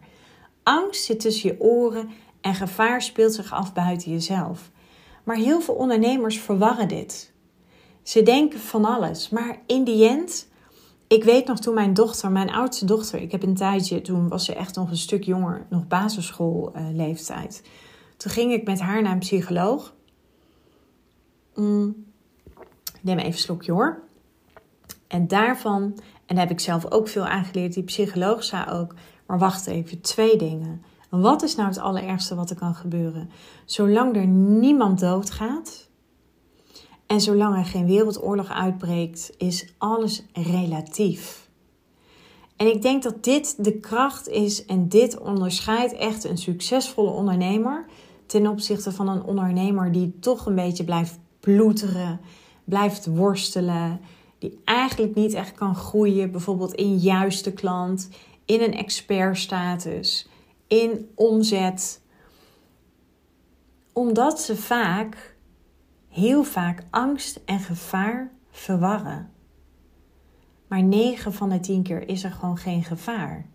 Angst 0.63 1.05
zit 1.05 1.21
tussen 1.21 1.51
je 1.51 1.61
oren 1.61 2.11
en 2.41 2.55
gevaar 2.55 3.03
speelt 3.03 3.35
zich 3.35 3.53
af 3.53 3.73
buiten 3.73 4.11
jezelf. 4.11 4.71
Maar 5.25 5.37
heel 5.37 5.61
veel 5.61 5.75
ondernemers 5.75 6.39
verwarren 6.39 6.89
dit. 6.89 7.32
Ze 8.03 8.23
denken 8.23 8.61
van 8.61 8.85
alles, 8.85 9.29
maar 9.29 9.59
in 9.67 9.85
die 9.85 10.09
end 10.09 10.51
ik 11.13 11.25
weet 11.25 11.47
nog 11.47 11.59
toen 11.59 11.75
mijn 11.75 11.95
dochter, 11.95 12.31
mijn 12.31 12.51
oudste 12.51 12.85
dochter, 12.85 13.21
ik 13.21 13.33
heb 13.33 13.43
een 13.43 13.55
tijdje, 13.55 14.01
toen 14.01 14.29
was 14.29 14.45
ze 14.45 14.55
echt 14.55 14.77
nog 14.77 14.91
een 14.91 14.97
stuk 14.97 15.25
jonger, 15.25 15.67
nog 15.69 15.87
basisschoolleeftijd. 15.87 17.63
toen 18.17 18.31
ging 18.31 18.53
ik 18.53 18.67
met 18.67 18.81
haar 18.81 19.03
naar 19.03 19.13
een 19.13 19.19
psycholoog. 19.19 19.95
Mm, 21.55 22.05
neem 23.01 23.19
even 23.19 23.33
een 23.33 23.39
slokje 23.39 23.73
hoor. 23.73 24.03
En 25.07 25.29
daarvan, 25.29 25.83
en 26.27 26.35
daar 26.35 26.47
heb 26.47 26.51
ik 26.51 26.61
zelf 26.61 26.91
ook 26.91 27.09
veel 27.09 27.27
aangeleerd, 27.27 27.75
die 27.75 27.83
psycholoog 27.83 28.45
zei 28.45 28.71
ook, 28.71 28.95
maar 29.27 29.39
wacht 29.39 29.67
even, 29.67 30.01
twee 30.01 30.37
dingen. 30.37 30.83
Wat 31.09 31.43
is 31.43 31.55
nou 31.55 31.69
het 31.69 31.79
allerergste 31.79 32.35
wat 32.35 32.51
er 32.51 32.57
kan 32.57 32.75
gebeuren? 32.75 33.31
Zolang 33.65 34.17
er 34.17 34.27
niemand 34.27 35.01
doodgaat, 35.01 35.89
en 37.13 37.21
zolang 37.21 37.57
er 37.57 37.65
geen 37.65 37.87
wereldoorlog 37.87 38.49
uitbreekt, 38.49 39.33
is 39.39 39.73
alles 39.79 40.23
relatief. 40.33 41.49
En 42.57 42.67
ik 42.67 42.83
denk 42.83 43.03
dat 43.03 43.25
dit 43.25 43.65
de 43.65 43.79
kracht 43.79 44.29
is 44.29 44.65
en 44.65 44.89
dit 44.89 45.19
onderscheidt 45.19 45.93
echt 45.93 46.25
een 46.25 46.39
succesvolle 46.39 47.11
ondernemer 47.11 47.87
ten 48.27 48.47
opzichte 48.47 48.93
van 48.93 49.09
een 49.09 49.23
ondernemer 49.23 49.93
die 49.93 50.19
toch 50.19 50.47
een 50.47 50.55
beetje 50.55 50.85
blijft 50.85 51.19
ploeteren, 51.41 52.21
blijft 52.65 53.07
worstelen, 53.07 54.01
die 54.39 54.61
eigenlijk 54.65 55.15
niet 55.15 55.33
echt 55.33 55.55
kan 55.55 55.75
groeien, 55.75 56.31
bijvoorbeeld 56.31 56.75
in 56.75 56.97
juiste 56.97 57.53
klant, 57.53 58.09
in 58.45 58.61
een 58.61 58.75
expertstatus, 58.75 60.29
in 60.67 61.11
omzet. 61.15 62.01
Omdat 63.93 64.41
ze 64.41 64.57
vaak 64.57 65.32
heel 66.13 66.45
vaak 66.45 66.83
angst 66.91 67.41
en 67.45 67.61
gevaar 67.61 68.31
verwarren. 68.51 69.31
Maar 70.69 70.83
9 70.83 71.33
van 71.33 71.49
de 71.49 71.61
10 71.61 71.83
keer 71.83 72.09
is 72.09 72.25
er 72.25 72.31
gewoon 72.31 72.59
geen 72.59 72.85
gevaar. 72.85 73.47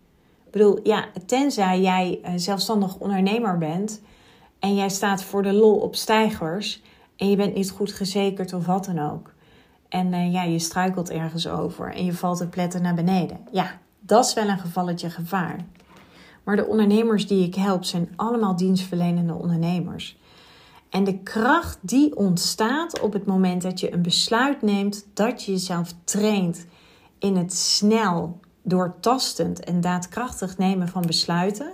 Ik 0.46 0.50
bedoel, 0.50 0.80
ja, 0.82 1.04
tenzij 1.26 1.80
jij 1.80 2.20
zelfstandig 2.36 2.98
ondernemer 2.98 3.58
bent 3.58 4.02
en 4.58 4.74
jij 4.74 4.88
staat 4.88 5.22
voor 5.22 5.42
de 5.42 5.52
lol 5.52 5.76
op 5.76 5.94
stijgers 5.94 6.82
en 7.16 7.30
je 7.30 7.36
bent 7.36 7.54
niet 7.54 7.70
goed 7.70 7.92
gezekerd 7.92 8.52
of 8.52 8.66
wat 8.66 8.84
dan 8.84 8.98
ook. 8.98 9.32
En 9.88 10.12
uh, 10.12 10.32
ja, 10.32 10.42
je 10.42 10.58
struikelt 10.58 11.10
ergens 11.10 11.48
over 11.48 11.94
en 11.94 12.04
je 12.04 12.12
valt 12.12 12.38
te 12.38 12.48
pletten 12.48 12.82
naar 12.82 12.94
beneden. 12.94 13.38
Ja, 13.52 13.78
dat 14.00 14.24
is 14.24 14.34
wel 14.34 14.48
een 14.48 14.58
gevalletje 14.58 15.10
gevaar. 15.10 15.64
Maar 16.44 16.56
de 16.56 16.66
ondernemers 16.66 17.26
die 17.26 17.46
ik 17.46 17.54
help 17.54 17.84
zijn 17.84 18.08
allemaal 18.16 18.56
dienstverlenende 18.56 19.34
ondernemers. 19.34 20.18
En 20.90 21.04
de 21.04 21.18
kracht 21.18 21.78
die 21.80 22.16
ontstaat 22.16 23.00
op 23.00 23.12
het 23.12 23.26
moment 23.26 23.62
dat 23.62 23.80
je 23.80 23.92
een 23.92 24.02
besluit 24.02 24.62
neemt, 24.62 25.06
dat 25.14 25.44
je 25.44 25.52
jezelf 25.52 25.94
traint 26.04 26.66
in 27.18 27.36
het 27.36 27.54
snel, 27.54 28.40
doortastend 28.62 29.64
en 29.64 29.80
daadkrachtig 29.80 30.58
nemen 30.58 30.88
van 30.88 31.02
besluiten, 31.06 31.72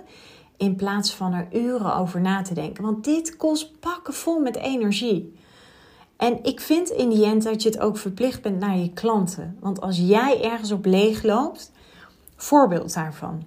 in 0.57 0.75
plaats 0.75 1.13
van 1.13 1.33
er 1.33 1.47
uren 1.53 1.95
over 1.95 2.21
na 2.21 2.41
te 2.41 2.53
denken. 2.53 2.83
Want 2.83 3.03
dit 3.03 3.37
kost 3.37 3.79
pakken 3.79 4.13
vol 4.13 4.39
met 4.39 4.55
energie. 4.55 5.33
En 6.17 6.43
ik 6.43 6.59
vind 6.59 6.89
in 6.89 7.09
die 7.09 7.25
end 7.25 7.43
dat 7.43 7.63
je 7.63 7.69
het 7.69 7.79
ook 7.79 7.97
verplicht 7.97 8.41
bent 8.41 8.59
naar 8.59 8.77
je 8.77 8.93
klanten. 8.93 9.57
Want 9.59 9.81
als 9.81 9.97
jij 9.97 10.43
ergens 10.43 10.71
op 10.71 10.85
leeg 10.85 11.23
loopt, 11.23 11.71
voorbeeld 12.35 12.93
daarvan. 12.93 13.45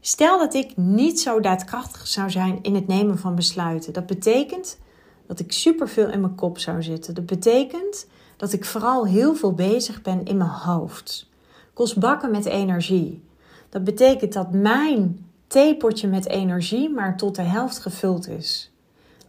Stel 0.00 0.38
dat 0.38 0.54
ik 0.54 0.76
niet 0.76 1.20
zo 1.20 1.40
daadkrachtig 1.40 2.06
zou 2.06 2.30
zijn 2.30 2.58
in 2.62 2.74
het 2.74 2.86
nemen 2.86 3.18
van 3.18 3.34
besluiten. 3.34 3.92
Dat 3.92 4.06
betekent 4.06 4.78
dat 5.26 5.40
ik 5.40 5.52
superveel 5.52 6.10
in 6.10 6.20
mijn 6.20 6.34
kop 6.34 6.58
zou 6.58 6.82
zitten. 6.82 7.14
Dat 7.14 7.26
betekent 7.26 8.06
dat 8.36 8.52
ik 8.52 8.64
vooral 8.64 9.06
heel 9.06 9.34
veel 9.34 9.52
bezig 9.52 10.02
ben 10.02 10.24
in 10.24 10.36
mijn 10.36 10.50
hoofd. 10.50 11.28
Kost 11.74 11.98
bakken 11.98 12.30
met 12.30 12.44
energie. 12.44 13.22
Dat 13.68 13.84
betekent 13.84 14.32
dat 14.32 14.52
mijn 14.52 15.26
theepotje 15.46 16.08
met 16.08 16.28
energie, 16.28 16.90
maar 16.90 17.16
tot 17.16 17.34
de 17.34 17.42
helft 17.42 17.78
gevuld 17.78 18.28
is. 18.28 18.72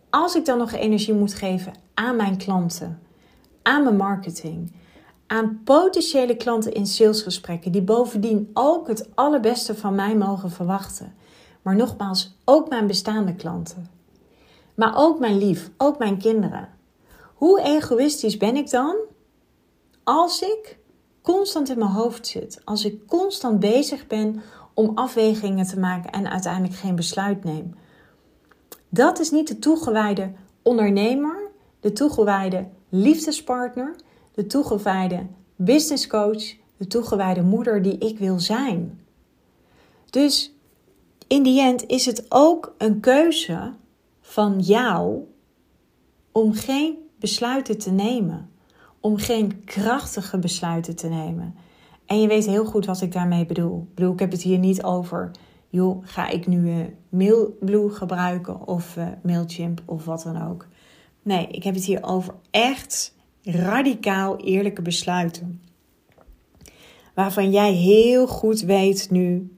Als 0.10 0.36
ik 0.36 0.46
dan 0.46 0.58
nog 0.58 0.72
energie 0.72 1.14
moet 1.14 1.34
geven 1.34 1.74
aan 1.94 2.16
mijn 2.16 2.38
klanten, 2.38 3.00
aan 3.62 3.84
mijn 3.84 3.98
marketing, 3.98 4.72
aan 5.30 5.62
potentiële 5.64 6.36
klanten 6.36 6.74
in 6.74 6.86
salesgesprekken, 6.86 7.72
die 7.72 7.82
bovendien 7.82 8.50
ook 8.54 8.88
het 8.88 9.10
allerbeste 9.16 9.76
van 9.76 9.96
mij 9.96 10.16
mogen 10.16 10.52
verwachten. 10.52 11.16
Maar 11.62 11.76
nogmaals, 11.76 12.38
ook 12.46 12.70
mijn 12.70 12.88
bestaande 12.88 13.36
klanten. 13.36 13.90
Maar 14.76 14.94
ook 14.96 15.20
mijn 15.20 15.38
lief, 15.38 15.70
ook 15.78 15.98
mijn 15.98 16.18
kinderen. 16.18 16.70
Hoe 17.34 17.62
egoïstisch 17.62 18.38
ben 18.38 18.56
ik 18.56 18.70
dan 18.70 18.96
als 20.04 20.42
ik 20.42 20.78
constant 21.22 21.70
in 21.70 21.78
mijn 21.78 21.92
hoofd 21.92 22.28
zit, 22.28 22.62
als 22.66 22.86
ik 22.86 23.08
constant 23.08 23.60
bezig 23.60 24.08
ben 24.08 24.42
om 24.74 24.92
afwegingen 24.96 25.66
te 25.68 25.80
maken 25.80 26.12
en 26.12 26.30
uiteindelijk 26.30 26.74
geen 26.74 26.96
besluit 26.96 27.44
neem? 27.44 27.76
Dat 28.90 29.20
is 29.20 29.32
niet 29.32 29.48
de 29.48 29.60
toegewijde 29.60 30.32
ondernemer, 30.62 31.52
de 31.80 31.92
toegewijde 31.92 32.68
liefdespartner, 32.90 33.96
de 34.40 34.46
toegewijde 34.46 35.26
businesscoach, 35.56 36.56
de 36.78 36.88
toegewijde 36.88 37.42
moeder 37.42 37.82
die 37.82 37.98
ik 37.98 38.20
wil 38.20 38.40
zijn. 38.40 39.00
Dus 40.10 40.54
in 41.28 41.44
die 41.44 41.62
end 41.62 41.86
is 41.86 42.06
het 42.06 42.26
ook 42.30 42.76
een 42.78 43.00
keuze 43.00 43.74
van 44.22 44.60
jou 44.60 45.24
om 46.32 46.54
geen 46.54 46.98
besluiten 47.20 47.78
te 47.78 47.92
nemen, 47.92 48.50
om 49.00 49.18
geen 49.18 49.64
krachtige 49.64 50.38
besluiten 50.38 50.96
te 50.96 51.08
nemen. 51.08 51.56
En 52.06 52.22
je 52.22 52.28
weet 52.28 52.46
heel 52.46 52.66
goed 52.66 52.86
wat 52.86 53.02
ik 53.02 53.12
daarmee 53.12 53.46
bedoel. 53.46 53.88
Ik 53.90 53.96
bedoel, 53.96 54.14
ik 54.14 54.20
heb 54.20 54.32
het 54.32 54.42
hier 54.42 54.60
niet 54.60 54.84
over, 54.84 55.32
joh, 55.70 56.06
ga 56.06 56.30
ik 56.30 56.48
nu 56.48 56.70
uh, 56.70 56.86
Mailblue 57.10 57.90
gebruiken 57.90 58.68
of 58.68 58.98
uh, 58.98 59.08
Mailchimp 59.24 59.82
of 59.86 60.06
wat 60.06 60.24
dan 60.24 60.50
ook. 60.50 60.68
Nee, 61.22 61.48
ik 61.48 61.64
heb 61.64 61.76
het 61.76 61.86
hier 61.86 62.04
over 62.04 62.34
echt 62.52 63.18
radicaal 63.52 64.38
eerlijke 64.38 64.82
besluiten. 64.82 65.62
Waarvan 67.14 67.52
jij 67.52 67.72
heel 67.72 68.28
goed 68.28 68.62
weet 68.62 69.08
nu, 69.12 69.54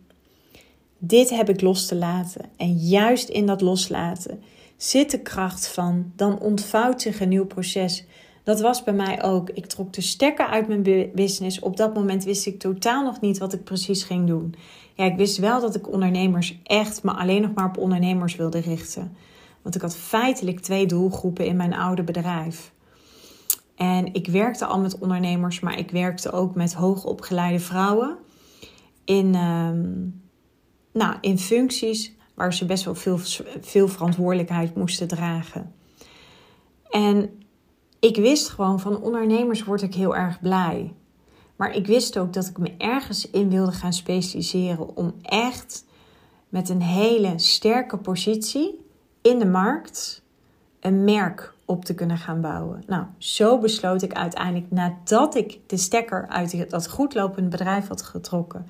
dit 0.97 1.29
heb 1.29 1.49
ik 1.49 1.61
los 1.61 1.85
te 1.85 1.95
laten. 1.95 2.45
En 2.57 2.77
juist 2.77 3.29
in 3.29 3.45
dat 3.45 3.61
loslaten 3.61 4.43
zit 4.77 5.11
de 5.11 5.19
kracht 5.19 5.67
van, 5.67 6.11
dan 6.15 6.39
ontvouwt 6.39 7.01
zich 7.01 7.19
een 7.19 7.29
nieuw 7.29 7.45
proces. 7.45 8.05
Dat 8.43 8.61
was 8.61 8.83
bij 8.83 8.93
mij 8.93 9.23
ook. 9.23 9.49
Ik 9.49 9.65
trok 9.65 9.93
de 9.93 10.01
stekker 10.01 10.45
uit 10.45 10.67
mijn 10.67 11.11
business. 11.15 11.59
Op 11.59 11.77
dat 11.77 11.93
moment 11.93 12.23
wist 12.23 12.45
ik 12.45 12.59
totaal 12.59 13.03
nog 13.03 13.21
niet 13.21 13.37
wat 13.37 13.53
ik 13.53 13.63
precies 13.63 14.03
ging 14.03 14.27
doen. 14.27 14.55
Ja, 14.95 15.05
ik 15.05 15.15
wist 15.15 15.37
wel 15.37 15.61
dat 15.61 15.75
ik 15.75 15.91
ondernemers 15.91 16.59
echt, 16.63 17.03
maar 17.03 17.15
alleen 17.15 17.41
nog 17.41 17.53
maar 17.53 17.65
op 17.65 17.77
ondernemers 17.77 18.35
wilde 18.35 18.59
richten. 18.59 19.15
Want 19.61 19.75
ik 19.75 19.81
had 19.81 19.95
feitelijk 19.95 20.59
twee 20.59 20.85
doelgroepen 20.85 21.45
in 21.45 21.55
mijn 21.55 21.73
oude 21.73 22.03
bedrijf. 22.03 22.71
En 23.75 24.13
ik 24.13 24.27
werkte 24.27 24.65
al 24.65 24.79
met 24.79 24.99
ondernemers, 24.99 25.59
maar 25.59 25.77
ik 25.77 25.91
werkte 25.91 26.31
ook 26.31 26.55
met 26.55 26.73
hoogopgeleide 26.73 27.59
vrouwen 27.59 28.17
in, 29.05 29.35
ehm, 29.35 29.91
nou, 30.93 31.17
in 31.21 31.39
functies 31.39 32.15
waar 32.33 32.53
ze 32.53 32.65
best 32.65 32.83
wel 32.83 32.95
veel, 32.95 33.17
veel 33.61 33.87
verantwoordelijkheid 33.87 34.75
moesten 34.75 35.07
dragen. 35.07 35.73
En 36.89 37.29
ik 37.99 38.15
wist 38.15 38.49
gewoon 38.49 38.79
van 38.79 39.01
ondernemers 39.01 39.63
word 39.63 39.81
ik 39.81 39.93
heel 39.93 40.15
erg 40.15 40.39
blij. 40.39 40.93
Maar 41.55 41.75
ik 41.75 41.87
wist 41.87 42.17
ook 42.17 42.33
dat 42.33 42.47
ik 42.47 42.57
me 42.57 42.73
ergens 42.77 43.29
in 43.29 43.49
wilde 43.49 43.71
gaan 43.71 43.93
specialiseren 43.93 44.95
om 44.95 45.13
echt 45.21 45.85
met 46.49 46.69
een 46.69 46.81
hele 46.81 47.33
sterke 47.35 47.97
positie 47.97 48.85
in 49.21 49.39
de 49.39 49.45
markt 49.45 50.23
een 50.79 51.03
merk 51.03 51.53
op 51.71 51.85
te 51.85 51.93
kunnen 51.93 52.17
gaan 52.17 52.41
bouwen. 52.41 52.83
Nou, 52.87 53.05
zo 53.17 53.59
besloot 53.59 54.01
ik 54.01 54.13
uiteindelijk 54.13 54.71
nadat 54.71 55.35
ik 55.35 55.59
de 55.67 55.77
stekker 55.77 56.27
uit 56.27 56.69
dat 56.69 56.89
goedlopende 56.89 57.49
bedrijf 57.49 57.87
had 57.87 58.01
getrokken 58.01 58.67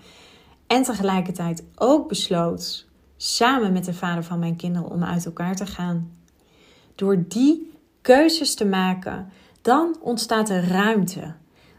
en 0.68 0.84
tegelijkertijd 0.84 1.64
ook 1.76 2.08
besloot 2.08 2.88
samen 3.18 3.74
met 3.74 3.86
de 3.86 3.94
vader 3.94 4.24
van 4.24 4.40
mijn 4.40 4.56
kinderen 4.56 4.90
om 4.90 5.04
uit 5.04 5.26
elkaar 5.26 5.56
te 5.56 5.66
gaan. 5.66 6.12
Door 6.96 7.24
die 7.28 7.74
keuzes 8.02 8.56
te 8.56 8.66
maken, 8.66 9.32
dan 9.62 9.98
ontstaat 10.02 10.50
er 10.50 10.68
ruimte. 10.68 11.34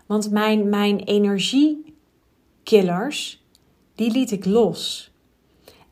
Want 0.06 0.30
mijn, 0.30 0.68
mijn 0.68 0.98
energiekillers, 0.98 3.44
die 3.94 4.10
liet 4.10 4.30
ik 4.30 4.44
los. 4.44 5.12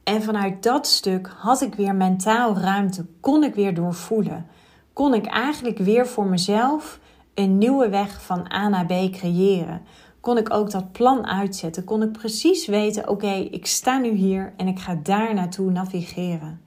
En 0.02 0.22
vanuit 0.22 0.62
dat 0.62 0.86
stuk 0.86 1.30
had 1.38 1.60
ik 1.60 1.74
weer 1.74 1.94
mentaal 1.94 2.56
ruimte, 2.56 3.06
kon 3.20 3.44
ik 3.44 3.54
weer 3.54 3.74
doorvoelen. 3.74 4.46
Kon 4.92 5.14
ik 5.14 5.26
eigenlijk 5.26 5.78
weer 5.78 6.06
voor 6.06 6.26
mezelf 6.26 7.00
een 7.34 7.58
nieuwe 7.58 7.88
weg 7.88 8.22
van 8.22 8.52
A 8.52 8.68
naar 8.68 8.86
B 8.86 9.10
creëren. 9.12 9.82
Kon 10.20 10.36
ik 10.38 10.52
ook 10.52 10.70
dat 10.70 10.92
plan 10.92 11.26
uitzetten. 11.26 11.84
Kon 11.84 12.02
ik 12.02 12.12
precies 12.12 12.66
weten: 12.66 13.08
oké, 13.08 13.32
ik 13.32 13.66
sta 13.66 13.98
nu 13.98 14.10
hier 14.10 14.52
en 14.56 14.68
ik 14.68 14.78
ga 14.78 14.94
daar 15.02 15.34
naartoe 15.34 15.70
navigeren. 15.70 16.60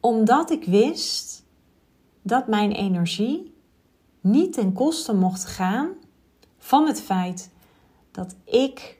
Omdat 0.00 0.50
ik 0.50 0.64
wist 0.64 1.44
dat 2.22 2.46
mijn 2.46 2.72
energie 2.72 3.54
niet 4.20 4.52
ten 4.52 4.72
koste 4.72 5.14
mocht 5.14 5.44
gaan 5.44 5.88
van 6.58 6.86
het 6.86 7.00
feit 7.00 7.50
dat 8.10 8.36
ik 8.44 8.98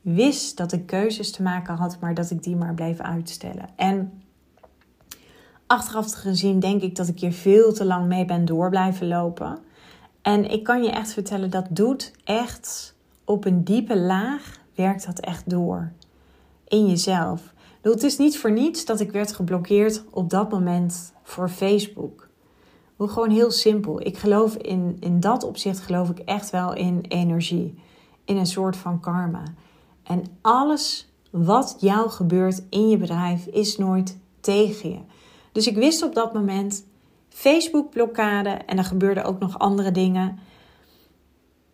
wist 0.00 0.56
dat 0.56 0.72
ik 0.72 0.86
keuzes 0.86 1.32
te 1.32 1.42
maken 1.42 1.74
had, 1.74 2.00
maar 2.00 2.14
dat 2.14 2.30
ik 2.30 2.42
die 2.42 2.56
maar 2.56 2.74
bleef 2.74 3.00
uitstellen. 3.00 3.68
En 3.76 4.22
achteraf 5.66 6.12
gezien 6.12 6.60
denk 6.60 6.82
ik 6.82 6.96
dat 6.96 7.08
ik 7.08 7.20
hier 7.20 7.32
veel 7.32 7.72
te 7.72 7.84
lang 7.84 8.06
mee 8.06 8.24
ben 8.24 8.44
door 8.44 8.70
blijven 8.70 9.08
lopen. 9.08 9.58
En 10.22 10.50
ik 10.50 10.64
kan 10.64 10.82
je 10.82 10.90
echt 10.90 11.12
vertellen, 11.12 11.50
dat 11.50 11.66
doet 11.70 12.12
echt 12.24 12.94
op 13.24 13.44
een 13.44 13.64
diepe 13.64 13.98
laag, 13.98 14.58
werkt 14.74 15.06
dat 15.06 15.18
echt 15.20 15.50
door. 15.50 15.92
In 16.68 16.86
jezelf. 16.86 17.52
Het 17.80 18.02
is 18.02 18.18
niet 18.18 18.38
voor 18.38 18.52
niets 18.52 18.84
dat 18.84 19.00
ik 19.00 19.12
werd 19.12 19.32
geblokkeerd 19.32 20.04
op 20.10 20.30
dat 20.30 20.50
moment 20.50 21.12
voor 21.22 21.48
Facebook. 21.48 22.28
Gewoon 22.98 23.30
heel 23.30 23.50
simpel. 23.50 24.06
Ik 24.06 24.18
geloof 24.18 24.54
in, 24.54 24.96
in 25.00 25.20
dat 25.20 25.44
opzicht 25.44 25.80
geloof 25.80 26.10
ik 26.10 26.18
echt 26.18 26.50
wel 26.50 26.74
in 26.74 27.04
energie. 27.08 27.74
In 28.24 28.36
een 28.36 28.46
soort 28.46 28.76
van 28.76 29.00
karma. 29.00 29.42
En 30.02 30.24
alles 30.40 31.08
wat 31.30 31.76
jou 31.78 32.10
gebeurt 32.10 32.62
in 32.70 32.88
je 32.88 32.96
bedrijf 32.96 33.46
is 33.46 33.76
nooit 33.76 34.18
tegen 34.40 34.90
je. 34.90 34.98
Dus 35.54 35.66
ik 35.66 35.76
wist 35.76 36.02
op 36.02 36.14
dat 36.14 36.32
moment 36.34 36.84
Facebook 37.28 37.90
blokkade 37.90 38.48
en 38.48 38.78
er 38.78 38.84
gebeurden 38.84 39.24
ook 39.24 39.38
nog 39.38 39.58
andere 39.58 39.90
dingen. 39.90 40.38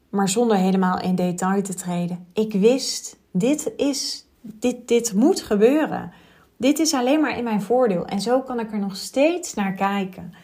Maar 0.09 0.29
zonder 0.29 0.57
helemaal 0.57 1.01
in 1.01 1.14
detail 1.14 1.62
te 1.62 1.75
treden. 1.75 2.27
Ik 2.33 2.53
wist, 2.53 3.16
dit 3.31 3.73
is, 3.77 4.27
dit, 4.40 4.88
dit 4.88 5.12
moet 5.14 5.40
gebeuren. 5.40 6.12
Dit 6.57 6.79
is 6.79 6.95
alleen 6.95 7.21
maar 7.21 7.37
in 7.37 7.45
mijn 7.45 7.62
voordeel. 7.62 8.05
En 8.05 8.21
zo 8.21 8.40
kan 8.40 8.61
ik 8.61 8.73
er 8.73 8.79
nog 8.79 8.97
steeds 8.97 9.55
naar 9.55 9.73
kijken. 9.73 10.35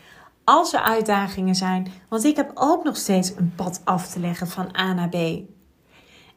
Als 0.45 0.73
er 0.73 0.81
uitdagingen 0.81 1.55
zijn, 1.55 1.89
want 2.09 2.25
ik 2.25 2.37
heb 2.37 2.51
ook 2.55 2.85
nog 2.85 2.97
steeds 2.97 3.33
een 3.37 3.53
pad 3.57 3.81
af 3.85 4.09
te 4.09 4.21
leggen 4.21 4.49
van 4.49 4.77
A 4.77 4.93
naar 4.93 5.09
B. 5.09 5.17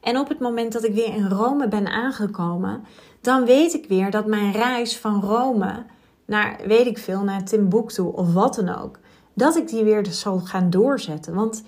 En 0.02 0.18
op 0.18 0.30
het 0.30 0.40
moment 0.40 0.74
dat 0.74 0.84
ik 0.84 0.94
weer 0.94 1.16
in 1.16 1.28
Rome 1.28 1.68
ben 1.68 1.88
aangekomen, 1.88 2.84
dan 3.22 3.46
weet 3.46 3.74
ik 3.74 3.86
weer 3.88 4.12
dat 4.12 4.26
mijn 4.26 4.52
reis 4.52 4.98
van 4.98 5.22
Rome 5.22 5.86
naar, 6.30 6.60
weet 6.68 6.86
ik 6.86 6.98
veel, 6.98 7.24
naar 7.24 7.44
Timbuktu 7.44 8.02
of 8.02 8.34
wat 8.34 8.56
dan 8.56 8.70
ook, 8.70 9.00
dat 9.34 9.56
ik 9.56 9.68
die 9.68 9.84
weer 9.84 10.06
zal 10.06 10.39
gaan 10.39 10.70
doorzetten. 10.70 11.34
Want 11.34 11.63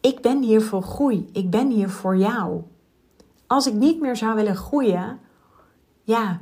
ik 0.00 0.20
ben 0.20 0.42
hier 0.42 0.62
voor 0.62 0.82
groei. 0.82 1.28
Ik 1.32 1.50
ben 1.50 1.70
hier 1.70 1.90
voor 1.90 2.16
jou. 2.16 2.62
Als 3.46 3.66
ik 3.66 3.74
niet 3.74 4.00
meer 4.00 4.16
zou 4.16 4.34
willen 4.34 4.56
groeien, 4.56 5.18
ja, 6.02 6.40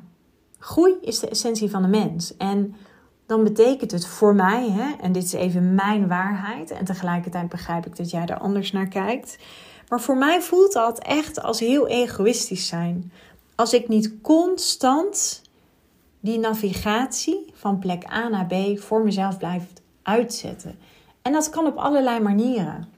groei 0.59 0.95
is 1.01 1.19
de 1.19 1.29
essentie 1.29 1.71
van 1.71 1.83
de 1.83 1.89
mens. 1.89 2.37
En 2.37 2.75
dan 3.27 3.45
betekent 3.45 3.91
het 3.91 4.07
voor 4.07 4.35
mij, 4.35 4.71
hè, 4.71 4.95
en 5.01 5.13
dit 5.13 5.25
is 5.25 5.33
even 5.33 5.75
mijn 5.75 6.09
waarheid, 6.09 6.71
en 6.71 6.85
tegelijkertijd 6.85 7.49
begrijp 7.49 7.87
ik 7.87 7.97
dat 7.97 8.11
jij 8.11 8.27
er 8.27 8.39
anders 8.39 8.73
naar 8.73 8.89
kijkt. 8.89 9.39
Maar 9.89 10.01
voor 10.01 10.17
mij 10.17 10.43
voelt 10.43 10.73
dat 10.73 10.99
echt 10.99 11.43
als 11.43 11.61
heel 11.61 11.87
egoïstisch 11.87 12.67
zijn. 12.67 13.13
Als 13.55 13.73
ik 13.73 13.89
niet 13.89 14.15
constant 14.23 15.43
die 16.21 16.39
navigatie 16.39 17.51
van 17.53 17.79
plek 17.79 18.13
A 18.13 18.29
naar 18.29 18.47
B 18.47 18.79
voor 18.79 19.05
mezelf 19.05 19.39
blijf 19.39 19.73
uitzetten. 20.03 20.79
En 21.23 21.33
dat 21.33 21.51
kan 21.51 21.67
op 21.67 21.77
allerlei 21.77 22.21
manieren. 22.21 22.89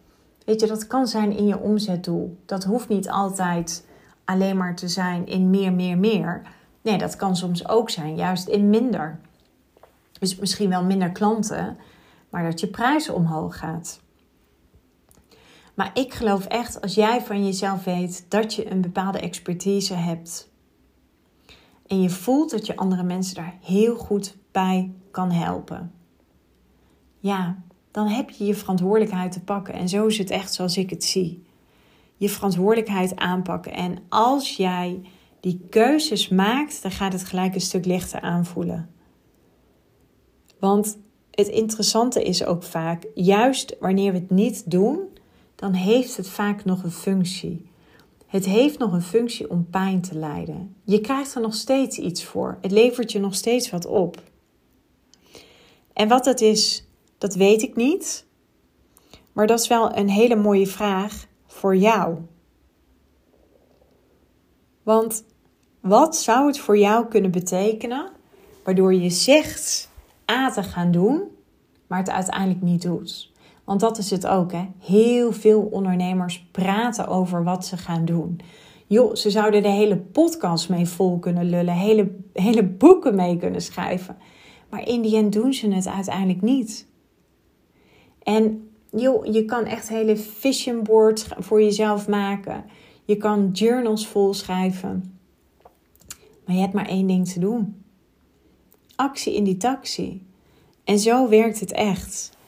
Weet 0.45 0.61
je, 0.61 0.67
dat 0.67 0.87
kan 0.87 1.07
zijn 1.07 1.37
in 1.37 1.47
je 1.47 1.59
omzetdoel. 1.59 2.37
Dat 2.47 2.65
hoeft 2.65 2.89
niet 2.89 3.11
altijd 3.11 3.87
alleen 4.25 4.57
maar 4.57 4.77
te 4.77 4.89
zijn 4.89 5.27
in 5.27 5.51
meer, 5.51 5.73
meer, 5.73 5.99
meer. 5.99 6.43
Nee, 6.83 6.99
dat 6.99 7.17
kan 7.17 7.37
soms 7.37 7.69
ook 7.69 7.91
zijn, 7.91 8.17
juist 8.17 8.49
in 8.49 8.71
minder. 8.71 9.21
Dus 10.19 10.37
misschien 10.37 10.69
wel 10.69 10.85
minder 10.85 11.11
klanten, 11.11 11.79
maar 12.31 12.43
dat 12.43 12.61
je 12.61 12.67
prijs 12.67 13.09
omhoog 13.09 13.59
gaat. 13.59 14.01
Maar 15.75 15.91
ik 15.95 16.15
geloof 16.15 16.45
echt, 16.45 16.81
als 16.81 16.95
jij 16.95 17.23
van 17.23 17.45
jezelf 17.45 17.85
weet 17.85 18.25
dat 18.29 18.55
je 18.55 18.71
een 18.71 18.81
bepaalde 18.81 19.21
expertise 19.21 19.95
hebt. 19.95 20.50
En 21.91 22.03
je 22.03 22.11
voelt 22.11 22.51
dat 22.51 22.67
je 22.67 22.77
andere 22.77 23.03
mensen 23.03 23.35
daar 23.35 23.59
heel 23.61 23.97
goed 23.97 24.37
bij 24.53 24.93
kan 25.11 25.31
helpen. 25.31 25.93
Ja, 27.19 27.63
dan 27.91 28.07
heb 28.07 28.31
je 28.31 28.45
je 28.45 28.55
verantwoordelijkheid 28.55 29.33
te 29.33 29.41
pakken. 29.41 29.75
En 29.75 29.89
zo 29.89 30.07
is 30.07 30.19
het 30.19 30.31
echt 30.31 30.55
zoals 30.55 30.77
ik 30.77 30.91
het 30.91 31.05
zie. 31.05 31.45
Je 32.17 32.29
verantwoordelijkheid 32.29 33.17
aanpakken. 33.17 33.73
En 33.73 33.99
als 34.09 34.57
jij 34.57 35.01
die 35.41 35.67
keuzes 35.71 36.29
maakt, 36.29 36.83
dan 36.83 36.91
gaat 36.91 37.13
het 37.13 37.25
gelijk 37.25 37.55
een 37.55 37.61
stuk 37.61 37.85
lichter 37.85 38.21
aanvoelen. 38.21 38.91
Want 40.59 40.99
het 41.31 41.49
interessante 41.49 42.23
is 42.23 42.45
ook 42.45 42.63
vaak, 42.63 43.07
juist 43.15 43.77
wanneer 43.81 44.13
we 44.13 44.19
het 44.19 44.31
niet 44.31 44.71
doen, 44.71 45.01
dan 45.55 45.73
heeft 45.73 46.17
het 46.17 46.29
vaak 46.29 46.65
nog 46.65 46.83
een 46.83 46.91
functie. 46.91 47.70
Het 48.31 48.45
heeft 48.45 48.79
nog 48.79 48.93
een 48.93 49.03
functie 49.03 49.51
om 49.51 49.71
pijn 49.71 50.01
te 50.01 50.15
lijden. 50.15 50.77
Je 50.85 51.01
krijgt 51.01 51.35
er 51.35 51.41
nog 51.41 51.55
steeds 51.55 51.99
iets 51.99 52.25
voor. 52.25 52.59
Het 52.61 52.71
levert 52.71 53.13
je 53.13 53.19
nog 53.19 53.35
steeds 53.35 53.71
wat 53.71 53.87
op. 53.87 54.23
En 55.93 56.09
wat 56.09 56.25
dat 56.25 56.41
is, 56.41 56.87
dat 57.19 57.35
weet 57.35 57.63
ik 57.63 57.77
niet. 57.77 58.27
Maar 59.33 59.47
dat 59.47 59.61
is 59.61 59.69
wel 59.69 59.97
een 59.97 60.09
hele 60.09 60.37
mooie 60.37 60.67
vraag 60.67 61.27
voor 61.47 61.77
jou. 61.77 62.17
Want 64.83 65.25
wat 65.81 66.17
zou 66.17 66.47
het 66.47 66.59
voor 66.59 66.79
jou 66.79 67.09
kunnen 67.09 67.31
betekenen 67.31 68.11
waardoor 68.65 68.95
je 68.95 69.11
zegt 69.11 69.91
A 70.31 70.51
te 70.51 70.63
gaan 70.63 70.91
doen, 70.91 71.23
maar 71.87 71.99
het 71.99 72.11
uiteindelijk 72.11 72.63
niet 72.63 72.83
doet? 72.83 73.30
Want 73.71 73.83
dat 73.83 73.99
is 73.99 74.11
het 74.11 74.27
ook, 74.27 74.53
hè? 74.53 74.67
Heel 74.79 75.33
veel 75.33 75.61
ondernemers 75.61 76.49
praten 76.51 77.07
over 77.07 77.45
wat 77.45 77.67
ze 77.67 77.77
gaan 77.77 78.05
doen. 78.05 78.41
Joh, 78.87 79.15
ze 79.15 79.31
zouden 79.31 79.63
de 79.63 79.69
hele 79.69 79.97
podcast 79.97 80.69
mee 80.69 80.87
vol 80.87 81.19
kunnen 81.19 81.51
lullen, 81.51 81.75
hele, 81.75 82.11
hele 82.33 82.65
boeken 82.65 83.15
mee 83.15 83.37
kunnen 83.37 83.63
schrijven. 83.63 84.17
Maar 84.71 84.89
in 84.89 85.03
die 85.03 85.17
end 85.17 85.33
doen 85.33 85.53
ze 85.53 85.69
het 85.69 85.87
uiteindelijk 85.87 86.41
niet. 86.41 86.87
En 88.23 88.71
joh, 88.91 89.25
je 89.27 89.45
kan 89.45 89.65
echt 89.65 89.89
hele 89.89 90.17
vision 90.17 90.83
boards 90.83 91.27
voor 91.39 91.63
jezelf 91.63 92.09
maken. 92.09 92.65
Je 93.05 93.17
kan 93.17 93.51
journals 93.53 94.07
vol 94.07 94.35
schrijven. 94.35 95.19
Maar 96.45 96.55
je 96.55 96.61
hebt 96.61 96.75
maar 96.75 96.89
één 96.89 97.07
ding 97.07 97.29
te 97.29 97.41
doen. 97.41 97.83
Actie 98.97 99.35
in 99.35 99.45
die 99.45 99.57
taxi. 99.57 100.27
En 100.85 100.99
zo 100.99 101.29
werkt 101.29 101.61
het 101.61 101.73
echt. 101.73 102.39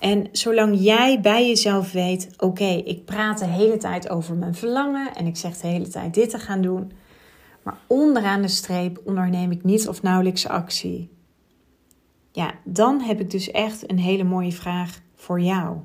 En 0.00 0.28
zolang 0.32 0.80
jij 0.80 1.20
bij 1.20 1.46
jezelf 1.46 1.92
weet: 1.92 2.28
oké, 2.38 2.64
ik 2.64 3.04
praat 3.04 3.38
de 3.38 3.46
hele 3.46 3.76
tijd 3.76 4.10
over 4.10 4.36
mijn 4.36 4.54
verlangen 4.54 5.14
en 5.14 5.26
ik 5.26 5.36
zeg 5.36 5.56
de 5.56 5.66
hele 5.66 5.88
tijd 5.88 6.14
dit 6.14 6.30
te 6.30 6.38
gaan 6.38 6.62
doen, 6.62 6.92
maar 7.62 7.78
onderaan 7.86 8.42
de 8.42 8.48
streep 8.48 9.00
onderneem 9.04 9.50
ik 9.50 9.64
niet 9.64 9.88
of 9.88 10.02
nauwelijks 10.02 10.46
actie. 10.48 11.10
Ja, 12.32 12.54
dan 12.64 13.00
heb 13.00 13.20
ik 13.20 13.30
dus 13.30 13.50
echt 13.50 13.90
een 13.90 13.98
hele 13.98 14.24
mooie 14.24 14.52
vraag 14.52 15.00
voor 15.14 15.40
jou. 15.40 15.76